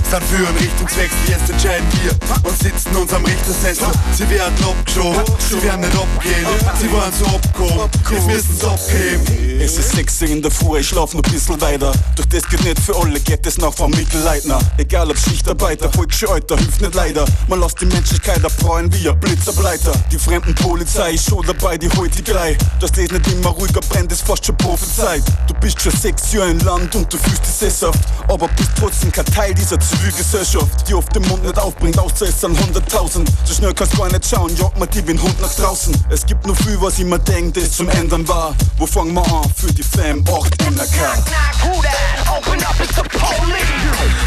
Sein 0.08 0.22
für 0.22 0.36
einen 0.36 0.56
Richtungswechsel, 0.58 1.18
jetzt 1.26 1.50
entscheiden 1.50 1.86
wir 2.00 2.12
und 2.48 2.56
sitzen 2.62 2.94
uns 2.94 3.12
am 3.12 3.24
Richtersessel. 3.24 3.88
Sie 4.16 4.30
werden 4.30 4.54
abgeschoben, 4.64 5.24
sie 5.50 5.62
werden 5.64 5.80
nicht 5.80 5.96
abgehen, 5.96 6.46
sie 6.80 6.92
wollen 6.92 7.12
so 7.12 7.26
abgehoben, 7.26 7.90
jetzt 8.12 8.28
wissen 8.28 8.56
sie 8.56 8.66
abheben. 8.66 9.60
Es 9.60 9.78
ist 9.78 9.96
6 9.96 10.22
in 10.22 10.42
der 10.42 10.52
Früh, 10.52 10.78
ich 10.78 10.88
schlaf 10.88 11.12
noch 11.12 11.22
bisschen 11.22 11.60
weiter. 11.60 11.90
Doch 12.14 12.24
das 12.26 12.48
geht 12.48 12.62
nicht 12.62 12.78
für 12.78 12.94
alle, 12.94 13.18
geht 13.18 13.44
es 13.46 13.58
noch 13.58 13.74
vom 13.74 13.90
Mittelleitner. 13.90 14.60
Egal 14.76 15.10
ob 15.10 15.18
Schichtarbeiter, 15.18 15.90
Alter, 16.28 16.56
hilft 16.56 16.80
nicht 16.80 16.94
leider. 16.94 17.24
Man 17.48 17.60
lässt 17.60 17.80
die 17.80 17.86
Menschlichkeit 17.86 18.44
erfreuen 18.44 18.92
wie 18.92 19.08
ein 19.08 19.18
Blitzableiter. 19.18 19.92
Die 20.12 20.18
fremden 20.18 20.54
Polizei 20.54 21.14
ist 21.14 21.28
schon 21.28 21.44
dabei, 21.44 21.78
die 21.78 21.90
holt 21.90 22.16
die 22.16 22.22
gleich. 22.22 22.56
Dass 22.80 22.92
das 22.92 23.10
nicht 23.10 23.32
immer 23.32 23.50
ruhiger 23.50 23.80
brennt, 23.80 24.12
ist 24.12 24.24
fast 24.24 24.46
schon 24.46 24.56
Prophezeit. 24.56 25.22
Du 25.48 25.54
bist 25.54 25.80
schon 25.82 25.92
sechs 25.92 26.32
Jahre 26.32 26.50
im 26.50 26.60
Land 26.60 26.94
und 26.94 27.12
du 27.12 27.18
fühlst 27.18 27.44
dich 27.44 27.54
sesshaft. 27.54 27.98
Aber 28.28 28.46
bist 28.48 28.70
trotzdem 28.78 29.10
kein 29.10 29.24
Teil 29.26 29.54
dieser 29.54 29.80
Zivilgesellschaft, 29.96 30.88
die 30.88 30.94
oft 30.94 31.14
den 31.14 31.22
Mund 31.28 31.42
nicht 31.42 31.58
aufbringt, 31.58 31.98
außer 31.98 32.26
es 32.26 32.40
sind 32.40 32.56
100.000. 32.58 33.26
So 33.44 33.54
schnell 33.54 33.72
kannst 33.72 33.94
du 33.94 33.98
gar 33.98 34.08
nicht 34.08 34.28
schauen, 34.28 34.54
jagt 34.56 34.78
man 34.78 34.88
die 34.90 35.06
wie 35.06 35.12
ein 35.12 35.22
Hund 35.22 35.40
nach 35.40 35.54
draußen. 35.54 35.94
Es 36.10 36.26
gibt 36.26 36.46
nur 36.46 36.56
viel, 36.56 36.80
was 36.80 36.98
ich 36.98 37.04
mir 37.04 37.18
denkt, 37.18 37.56
das 37.56 37.72
zum 37.72 37.88
Ändern 37.88 38.26
war. 38.28 38.54
Wo 38.76 38.86
fangen 38.86 39.14
wir 39.14 39.24
an 39.24 39.50
für 39.56 39.72
die 39.72 39.82
Fam 39.82 40.24
8 40.28 40.62
NRK? 40.62 41.00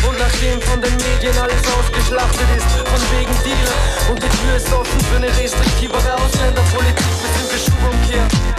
Und 0.08 0.20
nachdem 0.20 0.62
von 0.62 0.82
den 0.82 0.96
Medien 0.96 1.38
alles 1.38 1.62
ausgeschlachtet 1.78 2.48
ist, 2.58 2.68
von 2.90 3.02
wegen 3.18 3.34
Dealer 3.44 4.12
und 4.12 4.24
die 4.24 4.30
Tür 4.30 4.56
ist 4.56 4.74
offen 4.74 5.00
für 5.10 5.18
eine 5.18 5.28
restriktivere 5.28 6.16
Ausländerpolitik, 6.16 7.06
wir 7.22 7.30
sind 7.38 7.52
wir 7.52 7.60
Schubumkehr. 7.60 8.59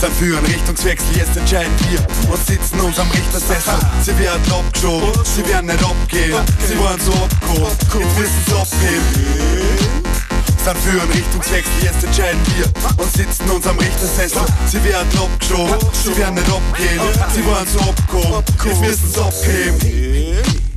Sein 0.00 0.12
für 0.12 0.38
einen 0.38 0.46
Richtungswechsel, 0.46 1.14
jetzt 1.14 1.36
entscheiden 1.36 1.72
wir 1.90 2.32
und 2.32 2.46
sitzen 2.46 2.80
uns 2.80 2.98
am 2.98 3.10
Richtersessel. 3.10 3.74
Sie 4.02 4.18
werden 4.18 4.50
abgeschoben, 4.50 5.12
sie 5.24 5.46
werden 5.46 5.66
nicht 5.66 5.84
abgehen, 5.84 6.40
sie 6.66 6.78
wollen 6.78 6.98
so 7.00 7.12
abgehoben, 7.12 7.76
jetzt 8.00 8.18
wissen 8.18 8.42
sie 8.46 8.54
abheben. 8.54 10.00
Sein 10.64 10.76
für 10.76 11.02
einen 11.02 11.12
Richtungswechsel, 11.12 11.72
jetzt 11.82 12.02
entscheiden 12.02 12.40
wir 12.56 13.04
und 13.04 13.12
sitzen 13.12 13.50
uns 13.50 13.66
am 13.66 13.78
Richtersessel. 13.78 14.40
Sie 14.66 14.82
werden 14.84 15.18
abgeschoben, 15.18 15.76
sie 15.92 16.16
werden 16.16 16.34
nicht 16.34 16.48
abgehen, 16.48 17.00
sie 17.34 17.44
wollen 17.44 17.66
so 17.66 17.80
abgehoben, 17.80 18.44
jetzt 18.64 18.80
wissen 18.80 19.12
sie 19.12 19.20
abheben. 19.20 20.69